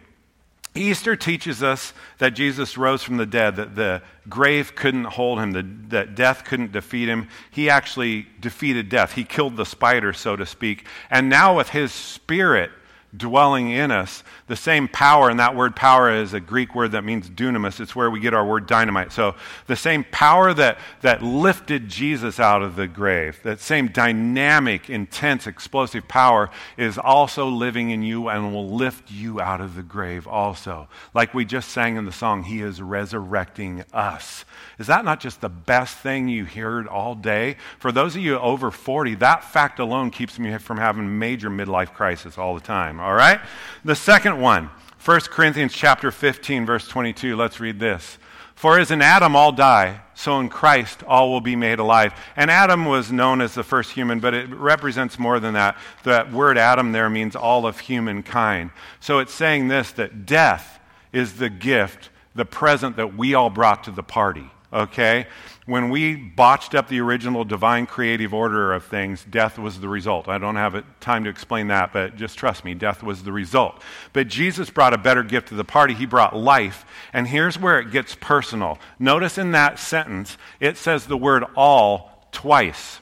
Easter 0.74 1.18
teaches 1.18 1.62
us 1.62 1.94
that 2.20 2.30
Jesus 2.30 2.78
rose 2.78 3.04
from 3.04 3.18
the 3.18 3.26
dead, 3.26 3.58
that 3.58 3.76
the 3.76 4.02
grave 4.30 4.74
couldn't 4.74 5.04
hold 5.04 5.40
him, 5.40 5.90
that 5.90 6.16
death 6.16 6.46
couldn't 6.46 6.72
defeat 6.72 7.10
him. 7.10 7.28
He 7.50 7.70
actually 7.70 8.28
defeated 8.40 8.88
death. 8.88 9.14
He 9.14 9.26
killed 9.26 9.58
the 9.58 9.66
spider, 9.66 10.14
so 10.14 10.38
to 10.38 10.46
speak. 10.46 10.86
And 11.10 11.30
now, 11.30 11.58
with 11.58 11.70
his 11.70 11.92
spirit, 11.92 12.72
dwelling 13.16 13.70
in 13.70 13.92
us. 13.92 14.24
The 14.48 14.56
same 14.56 14.88
power, 14.88 15.30
and 15.30 15.40
that 15.40 15.56
word 15.56 15.76
power 15.76 16.12
is 16.12 16.34
a 16.34 16.40
Greek 16.40 16.74
word 16.74 16.92
that 16.94 17.04
means 17.04 17.30
dunamis. 17.30 17.80
It's 17.80 17.96
where 17.96 18.10
we 18.10 18.20
get 18.20 18.34
our 18.34 18.46
word 18.46 18.68
dynamite. 18.68 19.12
So 19.12 19.36
the 19.68 19.76
same 19.76 20.06
power 20.12 20.54
that, 20.54 20.80
that 21.02 21.22
lifted 21.22 21.90
Jesus 21.90 22.40
out 22.40 22.62
of 22.62 22.76
the 22.76 22.88
grave, 22.88 23.40
that 23.44 23.60
same 23.60 23.88
dynamic, 23.88 24.90
intense, 24.90 25.48
explosive 25.48 26.08
power 26.08 26.50
is 26.78 26.98
also 26.98 27.48
living 27.48 27.90
in 27.90 28.04
you 28.04 28.30
and 28.30 28.54
will 28.54 28.70
lift 28.70 29.12
you 29.12 29.42
out 29.42 29.62
of 29.62 29.76
the 29.76 29.84
grave 29.84 30.28
also. 30.28 30.88
Like 31.14 31.34
we 31.34 31.46
just 31.46 31.70
sang 31.70 31.98
in 31.98 32.06
the 32.06 32.12
song, 32.12 32.44
He 32.44 32.62
is 32.62 32.82
resurrecting 32.82 33.84
us. 33.94 34.46
Is 34.80 34.88
that 34.88 35.06
not 35.06 35.20
just 35.20 35.42
the 35.42 35.50
best 35.50 35.98
thing 35.98 36.28
you 36.28 36.46
heard 36.46 36.88
all 36.88 37.16
day? 37.16 37.58
For 37.78 37.92
those 37.92 38.16
of 38.16 38.22
you 38.22 38.38
over 38.40 38.72
40, 38.72 39.16
that 39.16 39.44
fact 39.44 39.80
alone 39.80 40.12
keeps 40.12 40.40
me 40.40 40.58
from 40.58 40.78
having 40.78 41.20
major 41.20 41.50
midlife 41.50 41.94
crisis 41.94 42.38
all 42.38 42.56
the 42.56 42.62
time, 42.62 43.01
all 43.02 43.14
right? 43.14 43.42
The 43.84 43.96
second 43.96 44.40
one, 44.40 44.70
1 45.04 45.22
Corinthians 45.22 45.74
chapter 45.74 46.12
15 46.12 46.66
verse 46.66 46.88
22. 46.88 47.36
Let's 47.36 47.60
read 47.60 47.80
this. 47.80 48.18
For 48.56 48.78
as 48.78 48.92
in 48.92 49.02
Adam 49.02 49.36
all 49.36 49.52
die, 49.52 50.02
so 50.14 50.40
in 50.40 50.48
Christ 50.48 51.02
all 51.08 51.32
will 51.32 51.42
be 51.42 51.56
made 51.56 51.80
alive. 51.80 52.14
And 52.36 52.52
Adam 52.52 52.86
was 52.86 53.12
known 53.12 53.42
as 53.42 53.56
the 53.56 53.64
first 53.64 53.92
human, 53.92 54.20
but 54.20 54.36
it 54.36 54.50
represents 54.50 55.18
more 55.18 55.40
than 55.40 55.56
that. 55.56 55.78
That 56.04 56.32
word 56.32 56.60
Adam 56.60 56.92
there 56.92 57.10
means 57.10 57.36
all 57.36 57.66
of 57.66 57.80
humankind. 57.80 58.70
So 59.00 59.18
it's 59.18 59.34
saying 59.34 59.68
this 59.68 59.92
that 59.94 60.28
death 60.28 60.80
is 61.12 61.38
the 61.38 61.50
gift, 61.50 62.12
the 62.36 62.46
present 62.46 62.98
that 62.98 63.18
we 63.18 63.34
all 63.34 63.50
brought 63.50 63.84
to 63.86 63.92
the 63.92 64.04
party 64.04 64.52
okay? 64.72 65.28
When 65.66 65.90
we 65.90 66.16
botched 66.16 66.74
up 66.74 66.88
the 66.88 67.00
original 67.02 67.44
divine 67.44 67.86
creative 67.86 68.34
order 68.34 68.74
of 68.74 68.86
things, 68.86 69.24
death 69.30 69.60
was 69.60 69.80
the 69.80 69.88
result. 69.88 70.28
I 70.28 70.38
don't 70.38 70.56
have 70.56 70.84
time 71.00 71.24
to 71.26 71.30
explain 71.30 71.68
that, 71.68 71.94
but 71.94 72.16
just 72.16 72.38
trust 72.38 72.66
me, 72.66 72.74
death 72.74 73.04
was 73.04 73.24
the 73.24 73.32
result. 73.32 73.82
But 74.12 74.28
Jesus 74.28 74.70
brought 74.70 74.94
a 74.94 74.98
better 74.98 75.24
gift 75.24 75.50
to 75.50 75.56
the 75.56 75.64
party. 75.64 75.94
He 75.94 76.06
brought 76.06 76.36
life. 76.36 76.86
And 77.14 77.28
here's 77.28 77.60
where 77.60 77.80
it 77.80 77.92
gets 77.92 78.16
personal. 78.16 78.80
Notice 78.98 79.38
in 79.38 79.52
that 79.52 79.78
sentence, 79.78 80.38
it 80.60 80.78
says 80.78 81.06
the 81.06 81.18
word 81.18 81.44
all 81.56 82.28
twice. 82.32 83.01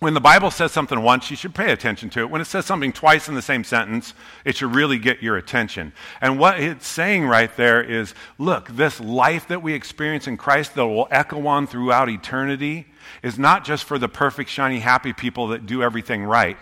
When 0.00 0.14
the 0.14 0.20
Bible 0.20 0.50
says 0.50 0.72
something 0.72 1.02
once, 1.02 1.30
you 1.30 1.36
should 1.36 1.54
pay 1.54 1.72
attention 1.72 2.08
to 2.10 2.20
it. 2.20 2.30
When 2.30 2.40
it 2.40 2.46
says 2.46 2.64
something 2.64 2.90
twice 2.90 3.28
in 3.28 3.34
the 3.34 3.42
same 3.42 3.64
sentence, 3.64 4.14
it 4.46 4.56
should 4.56 4.74
really 4.74 4.98
get 4.98 5.22
your 5.22 5.36
attention. 5.36 5.92
And 6.22 6.38
what 6.38 6.58
it's 6.58 6.86
saying 6.86 7.26
right 7.26 7.54
there 7.54 7.82
is 7.82 8.14
look, 8.38 8.68
this 8.70 8.98
life 8.98 9.46
that 9.48 9.62
we 9.62 9.74
experience 9.74 10.26
in 10.26 10.38
Christ 10.38 10.74
that 10.74 10.86
will 10.86 11.06
echo 11.10 11.46
on 11.46 11.66
throughout 11.66 12.08
eternity 12.08 12.86
is 13.22 13.38
not 13.38 13.62
just 13.62 13.84
for 13.84 13.98
the 13.98 14.08
perfect, 14.08 14.48
shiny, 14.48 14.78
happy 14.78 15.12
people 15.12 15.48
that 15.48 15.66
do 15.66 15.82
everything 15.82 16.24
right. 16.24 16.56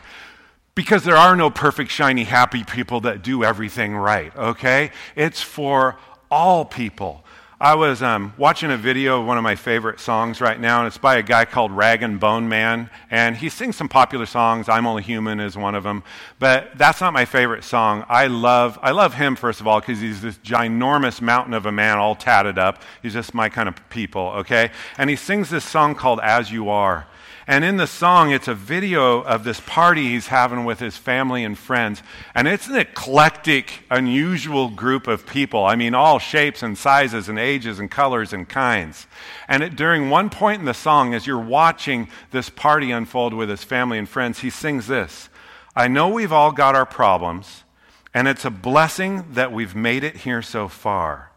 Because 0.74 1.04
there 1.04 1.16
are 1.16 1.36
no 1.36 1.48
perfect, 1.48 1.92
shiny, 1.92 2.24
happy 2.24 2.64
people 2.64 3.02
that 3.02 3.22
do 3.22 3.44
everything 3.44 3.94
right, 3.94 4.34
okay? 4.36 4.90
It's 5.14 5.40
for 5.40 5.96
all 6.28 6.64
people. 6.64 7.24
I 7.60 7.74
was 7.74 8.04
um, 8.04 8.34
watching 8.38 8.70
a 8.70 8.76
video 8.76 9.20
of 9.20 9.26
one 9.26 9.36
of 9.36 9.42
my 9.42 9.56
favorite 9.56 9.98
songs 9.98 10.40
right 10.40 10.60
now, 10.60 10.78
and 10.78 10.86
it's 10.86 10.96
by 10.96 11.16
a 11.16 11.24
guy 11.24 11.44
called 11.44 11.72
Rag 11.72 12.04
and 12.04 12.20
Bone 12.20 12.48
Man. 12.48 12.88
And 13.10 13.36
he 13.36 13.48
sings 13.48 13.74
some 13.74 13.88
popular 13.88 14.26
songs. 14.26 14.68
I'm 14.68 14.86
Only 14.86 15.02
Human 15.02 15.40
is 15.40 15.56
one 15.56 15.74
of 15.74 15.82
them. 15.82 16.04
But 16.38 16.70
that's 16.76 17.00
not 17.00 17.12
my 17.12 17.24
favorite 17.24 17.64
song. 17.64 18.04
I 18.08 18.28
love, 18.28 18.78
I 18.80 18.92
love 18.92 19.14
him, 19.14 19.34
first 19.34 19.60
of 19.60 19.66
all, 19.66 19.80
because 19.80 20.00
he's 20.00 20.22
this 20.22 20.38
ginormous 20.38 21.20
mountain 21.20 21.52
of 21.52 21.66
a 21.66 21.72
man 21.72 21.98
all 21.98 22.14
tatted 22.14 22.58
up. 22.60 22.80
He's 23.02 23.12
just 23.12 23.34
my 23.34 23.48
kind 23.48 23.68
of 23.68 23.74
people, 23.90 24.28
okay? 24.36 24.70
And 24.96 25.10
he 25.10 25.16
sings 25.16 25.50
this 25.50 25.64
song 25.64 25.96
called 25.96 26.20
As 26.20 26.52
You 26.52 26.68
Are. 26.68 27.08
And 27.50 27.64
in 27.64 27.78
the 27.78 27.86
song, 27.86 28.30
it's 28.30 28.46
a 28.46 28.54
video 28.54 29.22
of 29.22 29.42
this 29.42 29.58
party 29.58 30.10
he's 30.10 30.26
having 30.26 30.66
with 30.66 30.80
his 30.80 30.98
family 30.98 31.44
and 31.44 31.56
friends. 31.56 32.02
And 32.34 32.46
it's 32.46 32.68
an 32.68 32.76
eclectic, 32.76 33.84
unusual 33.90 34.68
group 34.68 35.06
of 35.06 35.24
people. 35.24 35.64
I 35.64 35.74
mean, 35.74 35.94
all 35.94 36.18
shapes 36.18 36.62
and 36.62 36.76
sizes 36.76 37.26
and 37.26 37.38
ages 37.38 37.78
and 37.78 37.90
colors 37.90 38.34
and 38.34 38.46
kinds. 38.46 39.06
And 39.48 39.62
it, 39.62 39.76
during 39.76 40.10
one 40.10 40.28
point 40.28 40.60
in 40.60 40.66
the 40.66 40.74
song, 40.74 41.14
as 41.14 41.26
you're 41.26 41.38
watching 41.38 42.08
this 42.32 42.50
party 42.50 42.90
unfold 42.90 43.32
with 43.32 43.48
his 43.48 43.64
family 43.64 43.96
and 43.96 44.06
friends, 44.06 44.40
he 44.40 44.50
sings 44.50 44.86
this 44.86 45.30
I 45.74 45.88
know 45.88 46.10
we've 46.10 46.32
all 46.32 46.52
got 46.52 46.74
our 46.74 46.84
problems, 46.84 47.64
and 48.12 48.28
it's 48.28 48.44
a 48.44 48.50
blessing 48.50 49.24
that 49.32 49.52
we've 49.52 49.74
made 49.74 50.04
it 50.04 50.16
here 50.16 50.42
so 50.42 50.68
far. 50.68 51.32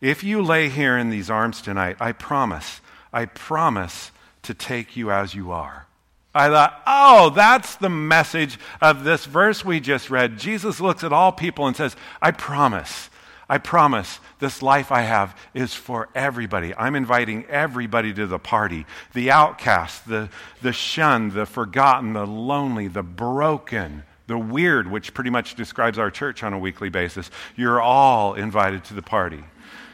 If 0.00 0.24
you 0.24 0.40
lay 0.40 0.70
here 0.70 0.96
in 0.96 1.10
these 1.10 1.28
arms 1.28 1.60
tonight, 1.60 1.98
I 2.00 2.12
promise 2.12 2.80
I 3.12 3.26
promise 3.26 4.10
to 4.42 4.54
take 4.54 4.96
you 4.96 5.10
as 5.10 5.34
you 5.34 5.50
are. 5.52 5.86
I 6.34 6.48
thought, 6.48 6.82
oh, 6.86 7.30
that's 7.30 7.74
the 7.76 7.88
message 7.88 8.58
of 8.80 9.02
this 9.02 9.24
verse 9.24 9.64
we 9.64 9.80
just 9.80 10.10
read. 10.10 10.38
Jesus 10.38 10.80
looks 10.80 11.02
at 11.02 11.12
all 11.12 11.32
people 11.32 11.66
and 11.66 11.76
says, 11.76 11.96
I 12.22 12.30
promise, 12.30 13.10
I 13.48 13.58
promise 13.58 14.20
this 14.38 14.62
life 14.62 14.92
I 14.92 15.02
have 15.02 15.36
is 15.54 15.74
for 15.74 16.08
everybody. 16.14 16.72
I'm 16.76 16.94
inviting 16.94 17.46
everybody 17.46 18.14
to 18.14 18.28
the 18.28 18.38
party 18.38 18.86
the 19.12 19.32
outcast, 19.32 20.06
the, 20.06 20.28
the 20.62 20.72
shunned, 20.72 21.32
the 21.32 21.46
forgotten, 21.46 22.12
the 22.12 22.26
lonely, 22.26 22.86
the 22.86 23.02
broken, 23.02 24.04
the 24.28 24.38
weird, 24.38 24.88
which 24.88 25.12
pretty 25.12 25.30
much 25.30 25.56
describes 25.56 25.98
our 25.98 26.12
church 26.12 26.44
on 26.44 26.52
a 26.52 26.58
weekly 26.58 26.90
basis. 26.90 27.28
You're 27.56 27.80
all 27.80 28.34
invited 28.34 28.84
to 28.84 28.94
the 28.94 29.02
party. 29.02 29.42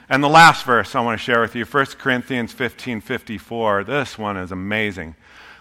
And 0.09 0.23
the 0.23 0.29
last 0.29 0.65
verse 0.65 0.95
I 0.95 1.01
want 1.01 1.19
to 1.19 1.25
share 1.25 1.41
with 1.41 1.55
you, 1.55 1.65
1 1.65 1.87
Corinthians 1.99 2.53
15 2.53 3.01
54. 3.01 3.85
This 3.85 4.17
one 4.17 4.37
is 4.37 4.53
amazing. 4.53 5.17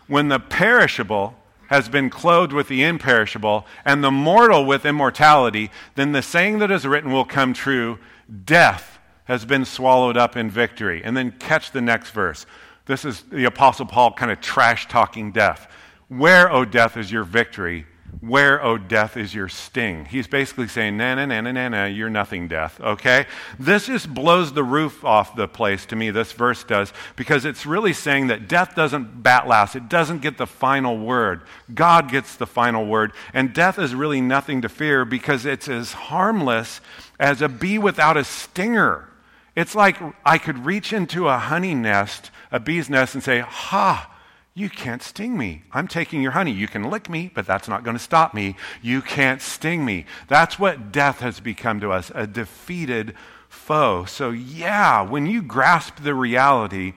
When 0.07 0.27
the 0.27 0.39
perishable 0.39 1.35
has 1.67 1.89
been 1.89 2.09
clothed 2.09 2.53
with 2.53 2.67
the 2.67 2.83
imperishable, 2.83 3.65
and 3.83 4.03
the 4.03 4.11
mortal 4.11 4.65
with 4.65 4.85
immortality, 4.85 5.71
then 5.95 6.11
the 6.11 6.21
saying 6.21 6.59
that 6.59 6.69
is 6.69 6.85
written 6.85 7.11
will 7.11 7.25
come 7.25 7.53
true 7.53 7.97
death 8.45 8.99
has 9.25 9.45
been 9.45 9.65
swallowed 9.65 10.17
up 10.17 10.37
in 10.37 10.49
victory. 10.49 11.03
And 11.03 11.17
then 11.17 11.31
catch 11.31 11.71
the 11.71 11.81
next 11.81 12.11
verse. 12.11 12.45
This 12.85 13.03
is 13.03 13.23
the 13.23 13.45
Apostle 13.45 13.87
Paul 13.87 14.13
kind 14.13 14.31
of 14.31 14.39
trash 14.41 14.87
talking 14.87 15.31
death. 15.31 15.67
Where, 16.07 16.51
O 16.51 16.65
death, 16.65 16.97
is 16.97 17.11
your 17.11 17.23
victory? 17.23 17.87
Where, 18.25 18.63
O 18.63 18.79
death, 18.79 19.17
is 19.17 19.35
your 19.35 19.49
sting? 19.49 20.05
He's 20.05 20.25
basically 20.25 20.67
saying, 20.67 20.97
na 20.97 21.13
na 21.13 21.27
na 21.27 21.41
na 21.41 21.51
na 21.51 21.69
na, 21.69 21.85
you're 21.85 22.09
nothing, 22.09 22.47
death, 22.47 22.81
okay? 22.81 23.27
This 23.59 23.85
just 23.85 24.11
blows 24.11 24.53
the 24.53 24.63
roof 24.63 25.05
off 25.05 25.35
the 25.35 25.47
place 25.47 25.85
to 25.87 25.95
me, 25.95 26.09
this 26.09 26.31
verse 26.31 26.63
does, 26.63 26.91
because 27.15 27.45
it's 27.45 27.67
really 27.67 27.93
saying 27.93 28.27
that 28.27 28.47
death 28.47 28.73
doesn't 28.73 29.21
bat 29.21 29.47
last. 29.47 29.75
It 29.75 29.89
doesn't 29.89 30.23
get 30.23 30.39
the 30.39 30.47
final 30.47 30.97
word. 30.97 31.41
God 31.71 32.09
gets 32.09 32.35
the 32.35 32.47
final 32.47 32.87
word. 32.87 33.11
And 33.31 33.53
death 33.53 33.77
is 33.77 33.93
really 33.93 34.21
nothing 34.21 34.63
to 34.63 34.69
fear 34.69 35.05
because 35.05 35.45
it's 35.45 35.67
as 35.67 35.93
harmless 35.93 36.81
as 37.19 37.43
a 37.43 37.49
bee 37.49 37.77
without 37.77 38.17
a 38.17 38.23
stinger. 38.23 39.07
It's 39.55 39.75
like 39.75 39.97
I 40.25 40.39
could 40.39 40.65
reach 40.65 40.93
into 40.93 41.27
a 41.27 41.37
honey 41.37 41.75
nest, 41.75 42.31
a 42.51 42.59
bee's 42.59 42.89
nest, 42.89 43.13
and 43.13 43.23
say, 43.23 43.41
Ha! 43.41 44.14
You 44.57 44.69
can't 44.69 45.03
sting 45.03 45.37
me. 45.37 45.63
I'm 45.73 45.87
taking 45.89 46.21
your 46.21 46.31
honey. 46.31 46.51
You 46.51 46.69
can 46.69 46.89
lick 46.89 47.09
me, 47.09 47.29
but 47.33 47.45
that's 47.45 47.67
not 47.67 47.83
going 47.83 47.97
to 47.97 48.01
stop 48.01 48.33
me. 48.33 48.55
You 48.81 49.01
can't 49.01 49.41
sting 49.41 49.83
me. 49.83 50.05
That's 50.29 50.57
what 50.57 50.93
death 50.93 51.19
has 51.19 51.41
become 51.41 51.81
to 51.81 51.91
us 51.91 52.09
a 52.15 52.25
defeated 52.25 53.15
foe. 53.49 54.05
So, 54.05 54.29
yeah, 54.29 55.01
when 55.01 55.25
you 55.25 55.41
grasp 55.41 56.01
the 56.01 56.15
reality 56.15 56.93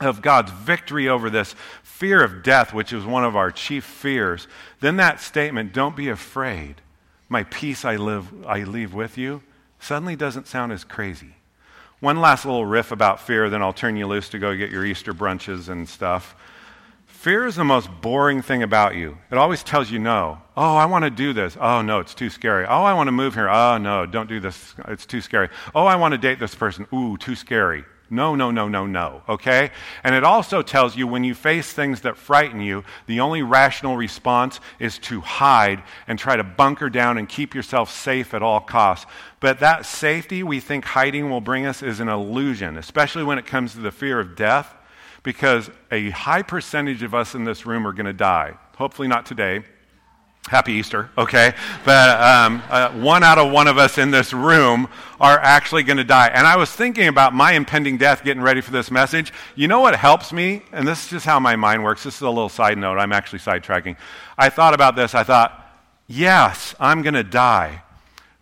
of 0.00 0.22
God's 0.22 0.50
victory 0.50 1.10
over 1.10 1.28
this 1.28 1.54
fear 1.82 2.24
of 2.24 2.42
death, 2.42 2.72
which 2.72 2.92
is 2.92 3.04
one 3.04 3.24
of 3.24 3.36
our 3.36 3.50
chief 3.50 3.84
fears, 3.84 4.48
then 4.80 4.96
that 4.96 5.20
statement, 5.20 5.74
don't 5.74 5.96
be 5.96 6.08
afraid, 6.08 6.76
my 7.28 7.42
peace 7.44 7.84
I, 7.84 7.96
live, 7.96 8.32
I 8.46 8.62
leave 8.62 8.94
with 8.94 9.18
you, 9.18 9.42
suddenly 9.78 10.16
doesn't 10.16 10.46
sound 10.46 10.72
as 10.72 10.84
crazy. 10.84 11.34
One 12.00 12.20
last 12.20 12.46
little 12.46 12.64
riff 12.64 12.92
about 12.92 13.20
fear, 13.20 13.50
then 13.50 13.60
I'll 13.60 13.74
turn 13.74 13.96
you 13.96 14.06
loose 14.06 14.30
to 14.30 14.38
go 14.38 14.56
get 14.56 14.70
your 14.70 14.86
Easter 14.86 15.12
brunches 15.12 15.68
and 15.68 15.86
stuff. 15.86 16.34
Fear 17.18 17.46
is 17.46 17.56
the 17.56 17.64
most 17.64 17.90
boring 18.00 18.42
thing 18.42 18.62
about 18.62 18.94
you. 18.94 19.18
It 19.32 19.38
always 19.38 19.64
tells 19.64 19.90
you 19.90 19.98
no. 19.98 20.38
Oh, 20.56 20.76
I 20.76 20.86
want 20.86 21.04
to 21.04 21.10
do 21.10 21.32
this. 21.32 21.56
Oh, 21.60 21.82
no, 21.82 21.98
it's 21.98 22.14
too 22.14 22.30
scary. 22.30 22.64
Oh, 22.64 22.84
I 22.84 22.94
want 22.94 23.08
to 23.08 23.12
move 23.12 23.34
here. 23.34 23.48
Oh, 23.48 23.76
no, 23.76 24.06
don't 24.06 24.28
do 24.28 24.38
this. 24.38 24.76
It's 24.86 25.04
too 25.04 25.20
scary. 25.20 25.48
Oh, 25.74 25.84
I 25.84 25.96
want 25.96 26.12
to 26.12 26.18
date 26.18 26.38
this 26.38 26.54
person. 26.54 26.86
Ooh, 26.94 27.16
too 27.16 27.34
scary. 27.34 27.84
No, 28.08 28.36
no, 28.36 28.52
no, 28.52 28.68
no, 28.68 28.86
no. 28.86 29.22
Okay? 29.28 29.72
And 30.04 30.14
it 30.14 30.22
also 30.22 30.62
tells 30.62 30.96
you 30.96 31.08
when 31.08 31.24
you 31.24 31.34
face 31.34 31.72
things 31.72 32.02
that 32.02 32.16
frighten 32.16 32.60
you, 32.60 32.84
the 33.08 33.18
only 33.18 33.42
rational 33.42 33.96
response 33.96 34.60
is 34.78 35.00
to 35.00 35.20
hide 35.20 35.82
and 36.06 36.20
try 36.20 36.36
to 36.36 36.44
bunker 36.44 36.88
down 36.88 37.18
and 37.18 37.28
keep 37.28 37.52
yourself 37.52 37.90
safe 37.90 38.32
at 38.32 38.44
all 38.44 38.60
costs. 38.60 39.10
But 39.40 39.58
that 39.58 39.86
safety 39.86 40.44
we 40.44 40.60
think 40.60 40.84
hiding 40.84 41.30
will 41.30 41.40
bring 41.40 41.66
us 41.66 41.82
is 41.82 41.98
an 41.98 42.08
illusion, 42.08 42.78
especially 42.78 43.24
when 43.24 43.38
it 43.38 43.46
comes 43.46 43.72
to 43.72 43.80
the 43.80 43.90
fear 43.90 44.20
of 44.20 44.36
death 44.36 44.72
because 45.28 45.70
a 45.90 46.08
high 46.08 46.40
percentage 46.40 47.02
of 47.02 47.14
us 47.14 47.34
in 47.34 47.44
this 47.44 47.66
room 47.66 47.86
are 47.86 47.92
going 47.92 48.06
to 48.06 48.14
die. 48.14 48.54
Hopefully, 48.78 49.08
not 49.08 49.26
today. 49.26 49.62
Happy 50.46 50.72
Easter, 50.72 51.10
okay? 51.18 51.52
But 51.84 52.18
um, 52.18 52.62
uh, 52.70 52.92
one 52.92 53.22
out 53.22 53.36
of 53.36 53.52
one 53.52 53.68
of 53.68 53.76
us 53.76 53.98
in 53.98 54.10
this 54.10 54.32
room 54.32 54.88
are 55.20 55.38
actually 55.38 55.82
going 55.82 55.98
to 55.98 56.04
die. 56.04 56.28
And 56.28 56.46
I 56.46 56.56
was 56.56 56.72
thinking 56.72 57.08
about 57.08 57.34
my 57.34 57.52
impending 57.52 57.98
death 57.98 58.24
getting 58.24 58.42
ready 58.42 58.62
for 58.62 58.70
this 58.70 58.90
message. 58.90 59.30
You 59.54 59.68
know 59.68 59.80
what 59.80 59.94
helps 59.94 60.32
me? 60.32 60.62
And 60.72 60.88
this 60.88 61.04
is 61.04 61.10
just 61.10 61.26
how 61.26 61.38
my 61.38 61.56
mind 61.56 61.84
works. 61.84 62.04
This 62.04 62.14
is 62.14 62.22
a 62.22 62.30
little 62.30 62.48
side 62.48 62.78
note. 62.78 62.96
I'm 62.96 63.12
actually 63.12 63.40
sidetracking. 63.40 63.98
I 64.38 64.48
thought 64.48 64.72
about 64.72 64.96
this. 64.96 65.14
I 65.14 65.24
thought, 65.24 65.62
yes, 66.06 66.74
I'm 66.80 67.02
going 67.02 67.12
to 67.12 67.22
die. 67.22 67.82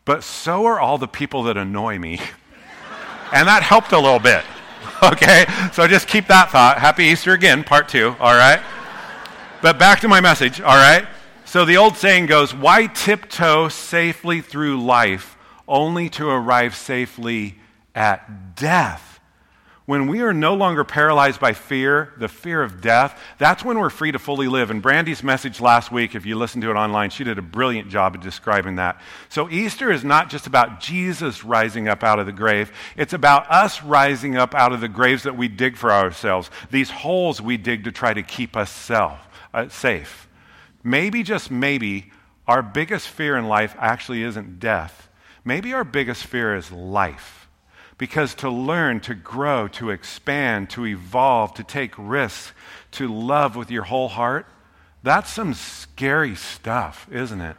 But 0.05 0.23
so 0.23 0.67
are 0.67 0.79
all 0.79 0.99
the 0.99 1.09
people 1.09 1.43
that 1.45 1.57
annoy 1.57 1.99
me. 1.99 2.21
and 3.33 3.49
that 3.49 3.65
helped 3.65 3.91
a 3.91 3.99
little 3.99 4.21
bit. 4.21 4.45
okay? 5.13 5.47
So 5.73 5.87
just 5.87 6.09
keep 6.09 6.27
that 6.29 6.51
thought. 6.51 6.79
Happy 6.79 7.05
Easter 7.05 7.33
again, 7.33 7.65
part 7.65 7.89
two, 7.89 8.17
all 8.21 8.35
right? 8.35 8.63
But 9.63 9.79
back 9.79 10.01
to 10.01 10.09
my 10.09 10.21
message, 10.21 10.61
all 10.61 10.77
right? 10.77 11.07
So 11.45 11.65
the 11.65 11.77
old 11.77 11.97
saying 11.97 12.27
goes, 12.27 12.55
why 12.55 12.87
tiptoe 12.87 13.69
safely 13.69 14.41
through 14.41 14.83
life 14.83 15.37
only 15.69 16.09
to 16.11 16.29
arrive 16.29 16.75
safely 16.75 17.57
at 17.95 18.57
death? 18.57 19.16
When 19.87 20.09
we 20.09 20.21
are 20.23 20.35
no 20.35 20.55
longer 20.55 20.83
paralyzed 20.83 21.39
by 21.39 21.53
fear, 21.53 22.13
the 22.19 22.27
fear 22.27 22.61
of 22.61 22.81
death, 22.81 23.23
that's 23.39 23.65
when 23.65 23.79
we're 23.79 23.89
free 23.89 24.11
to 24.11 24.19
fully 24.19 24.49
live. 24.49 24.69
And 24.69 24.83
Brandy's 24.83 25.23
message 25.23 25.61
last 25.61 25.93
week, 25.93 26.17
if 26.17 26.27
you 26.27 26.35
listened 26.35 26.63
to 26.63 26.71
it 26.71 26.75
online, 26.75 27.11
she 27.11 27.23
did 27.23 27.39
a 27.39 27.43
brilliant 27.43 27.89
job 27.89 28.17
of 28.17 28.21
describing 28.21 28.77
that. 28.77 29.01
So 29.29 29.49
Easter 29.49 29.93
is 29.93 30.03
not 30.03 30.29
just 30.29 30.49
about 30.49 30.81
Jesus 30.81 31.45
rising 31.45 31.87
up 31.87 32.03
out 32.03 32.19
of 32.19 32.27
the 32.27 32.33
grave, 32.33 32.73
it's 32.97 33.13
about 33.13 33.49
us 33.49 33.81
rising 33.81 34.37
up 34.37 34.57
out 34.57 34.73
of 34.73 34.81
the 34.81 34.89
graves 34.89 35.23
that 35.23 35.37
we 35.37 35.47
dig 35.47 35.77
for 35.77 35.93
ourselves, 35.93 36.51
these 36.73 36.91
holes 36.91 37.41
we 37.41 37.57
dig 37.57 37.85
to 37.85 37.93
try 37.93 38.13
to 38.13 38.25
keep 38.25 38.57
us 38.57 38.73
self, 38.73 39.21
uh, 39.55 39.69
safe. 39.69 40.29
Maybe, 40.83 41.23
just 41.23 41.49
maybe, 41.49 42.11
our 42.49 42.63
biggest 42.63 43.07
fear 43.07 43.37
in 43.37 43.47
life 43.47 43.77
actually 43.79 44.25
isn't 44.25 44.59
death. 44.59 45.09
Maybe 45.45 45.73
our 45.75 45.85
biggest 45.85 46.25
fear 46.25 46.57
is 46.57 46.73
life. 46.73 47.46
Because 47.99 48.35
to 48.37 48.51
learn, 48.51 49.01
to 49.01 49.15
grow, 49.15 49.69
to 49.69 49.91
expand, 49.91 50.69
to 50.71 50.87
evolve, 50.87 51.55
to 51.55 51.65
take 51.65 51.95
risks, 51.97 52.53
to 52.93 53.13
love 53.13 53.57
with 53.57 53.71
your 53.71 53.85
whole 53.85 54.09
heart, 54.09 54.47
that's 55.03 55.33
some 55.33 55.55
scary 55.55 56.35
stuff, 56.35 57.07
isn't 57.11 57.41
it? 57.41 57.57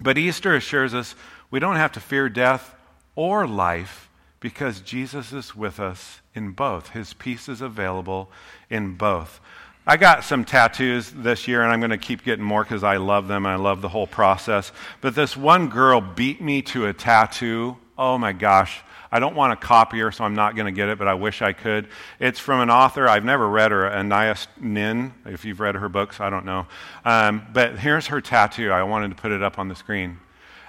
But 0.00 0.16
Easter 0.18 0.54
assures 0.54 0.94
us 0.94 1.14
we 1.50 1.60
don't 1.60 1.76
have 1.76 1.92
to 1.92 2.00
fear 2.00 2.28
death 2.28 2.74
or 3.14 3.46
life 3.46 4.08
because 4.40 4.80
Jesus 4.80 5.32
is 5.32 5.54
with 5.54 5.78
us 5.78 6.20
in 6.34 6.52
both. 6.52 6.90
His 6.90 7.12
peace 7.12 7.48
is 7.48 7.60
available 7.60 8.30
in 8.70 8.94
both. 8.94 9.40
I 9.86 9.96
got 9.96 10.24
some 10.24 10.44
tattoos 10.44 11.10
this 11.10 11.48
year, 11.48 11.62
and 11.62 11.72
I'm 11.72 11.80
going 11.80 11.90
to 11.90 11.98
keep 11.98 12.22
getting 12.22 12.44
more 12.44 12.62
because 12.62 12.84
I 12.84 12.98
love 12.98 13.26
them 13.26 13.44
and 13.44 13.52
I 13.52 13.56
love 13.56 13.82
the 13.82 13.88
whole 13.88 14.06
process. 14.06 14.70
But 15.00 15.14
this 15.14 15.36
one 15.36 15.68
girl 15.68 16.00
beat 16.00 16.40
me 16.40 16.62
to 16.62 16.86
a 16.86 16.92
tattoo. 16.92 17.76
Oh 17.98 18.16
my 18.16 18.32
gosh. 18.32 18.82
I 19.12 19.20
don't 19.20 19.36
want 19.36 19.52
a 19.52 19.56
copier, 19.56 20.10
so 20.10 20.24
I'm 20.24 20.34
not 20.34 20.56
going 20.56 20.66
to 20.66 20.72
get 20.72 20.88
it, 20.88 20.98
but 20.98 21.06
I 21.06 21.12
wish 21.12 21.42
I 21.42 21.52
could. 21.52 21.86
It's 22.18 22.40
from 22.40 22.60
an 22.60 22.70
author 22.70 23.06
I've 23.06 23.24
never 23.24 23.46
read 23.46 23.70
her, 23.70 23.86
Anais 23.92 24.46
Nin. 24.58 25.12
If 25.26 25.44
you've 25.44 25.60
read 25.60 25.74
her 25.74 25.90
books, 25.90 26.18
I 26.18 26.30
don't 26.30 26.46
know. 26.46 26.66
Um, 27.04 27.46
but 27.52 27.78
here's 27.78 28.06
her 28.06 28.22
tattoo. 28.22 28.72
I 28.72 28.82
wanted 28.84 29.10
to 29.10 29.14
put 29.14 29.30
it 29.30 29.42
up 29.42 29.58
on 29.58 29.68
the 29.68 29.74
screen. 29.76 30.18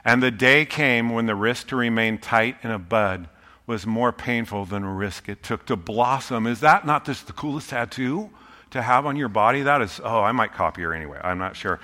And 0.03 0.21
the 0.21 0.32
day 0.32 0.65
came 0.65 1.12
when 1.12 1.25
the 1.25 1.36
risk 1.36 1.67
to 1.67 1.77
remain 1.77 2.17
tight 2.17 2.58
in 2.63 2.71
a 2.71 2.79
bud 2.79 3.29
was 3.65 3.88
more 3.88 4.12
painful 4.12 4.65
than 4.65 4.84
a 4.84 4.93
risk 4.93 5.29
it 5.29 5.41
took 5.41 5.65
to 5.67 5.77
blossom. 5.77 6.45
Is 6.45 6.60
that 6.60 6.86
not 6.86 7.06
just 7.06 7.27
the 7.27 7.34
coolest 7.34 7.69
tattoo 7.69 8.29
to 8.71 8.82
have 8.82 9.06
on 9.06 9.15
your 9.15 9.29
body? 9.29 9.62
That 9.62 9.82
is, 9.82 10.01
oh, 10.03 10.19
I 10.19 10.34
might 10.34 10.51
copy 10.51 10.82
her 10.82 10.93
anyway. 10.93 11.19
I'm 11.23 11.38
not 11.38 11.56
sure. 11.56 11.79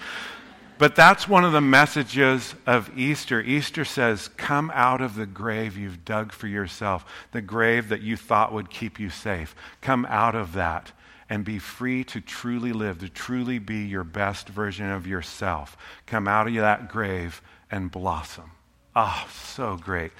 But 0.80 0.96
that's 0.96 1.28
one 1.28 1.44
of 1.44 1.52
the 1.52 1.60
messages 1.60 2.56
of 2.66 2.90
Easter. 2.98 3.42
Easter 3.42 3.84
says, 3.84 4.30
Come 4.38 4.72
out 4.74 5.02
of 5.02 5.16
the 5.16 5.26
grave 5.26 5.78
you've 5.78 6.06
dug 6.06 6.32
for 6.32 6.48
yourself, 6.48 7.04
the 7.34 7.42
grave 7.42 7.90
that 7.90 8.02
you 8.02 8.16
thought 8.16 8.54
would 8.54 8.70
keep 8.70 8.98
you 8.98 9.10
safe. 9.10 9.54
Come 9.82 10.08
out 10.10 10.36
of 10.36 10.54
that 10.54 10.94
and 11.30 11.44
be 11.44 11.60
free 11.60 12.06
to 12.06 12.22
truly 12.22 12.72
live, 12.72 13.00
to 13.00 13.10
truly 13.10 13.60
be 13.60 13.86
your 13.86 14.06
best 14.06 14.48
version 14.48 14.90
of 14.90 15.06
yourself. 15.06 15.76
Come 16.06 16.30
out 16.30 16.48
of 16.48 16.54
that 16.54 16.90
grave 16.90 17.42
and 17.70 17.92
blossom. 17.92 18.52
Oh, 18.96 19.28
so 19.54 19.78
great. 19.78 20.12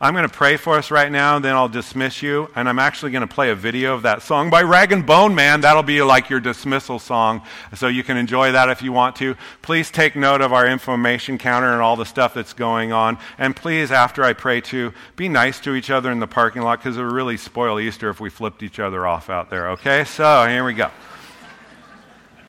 I'm 0.00 0.12
going 0.12 0.28
to 0.28 0.34
pray 0.34 0.56
for 0.56 0.76
us 0.76 0.90
right 0.90 1.10
now, 1.10 1.38
then 1.38 1.54
I'll 1.54 1.68
dismiss 1.68 2.22
you. 2.22 2.50
And 2.56 2.68
I'm 2.68 2.78
actually 2.78 3.12
going 3.12 3.26
to 3.26 3.32
play 3.32 3.50
a 3.50 3.54
video 3.54 3.94
of 3.94 4.02
that 4.02 4.22
song 4.22 4.50
by 4.50 4.62
Rag 4.62 4.92
and 4.92 5.06
Bone 5.06 5.34
Man. 5.34 5.60
That'll 5.60 5.82
be 5.82 6.02
like 6.02 6.28
your 6.28 6.40
dismissal 6.40 6.98
song, 6.98 7.42
so 7.74 7.86
you 7.86 8.02
can 8.02 8.16
enjoy 8.16 8.52
that 8.52 8.68
if 8.68 8.82
you 8.82 8.92
want 8.92 9.16
to. 9.16 9.36
Please 9.62 9.90
take 9.90 10.16
note 10.16 10.40
of 10.40 10.52
our 10.52 10.66
information 10.66 11.38
counter 11.38 11.72
and 11.72 11.80
all 11.80 11.96
the 11.96 12.04
stuff 12.04 12.34
that's 12.34 12.52
going 12.52 12.92
on. 12.92 13.18
And 13.38 13.54
please, 13.54 13.92
after 13.92 14.24
I 14.24 14.32
pray 14.32 14.60
too, 14.60 14.92
be 15.16 15.28
nice 15.28 15.60
to 15.60 15.74
each 15.74 15.90
other 15.90 16.10
in 16.10 16.18
the 16.18 16.26
parking 16.26 16.62
lot 16.62 16.80
because 16.80 16.98
it 16.98 17.02
would 17.02 17.12
really 17.12 17.36
spoil 17.36 17.78
Easter 17.78 18.10
if 18.10 18.20
we 18.20 18.30
flipped 18.30 18.62
each 18.62 18.80
other 18.80 19.06
off 19.06 19.30
out 19.30 19.48
there, 19.48 19.70
okay? 19.70 20.04
So 20.04 20.46
here 20.46 20.64
we 20.64 20.74
go. 20.74 20.90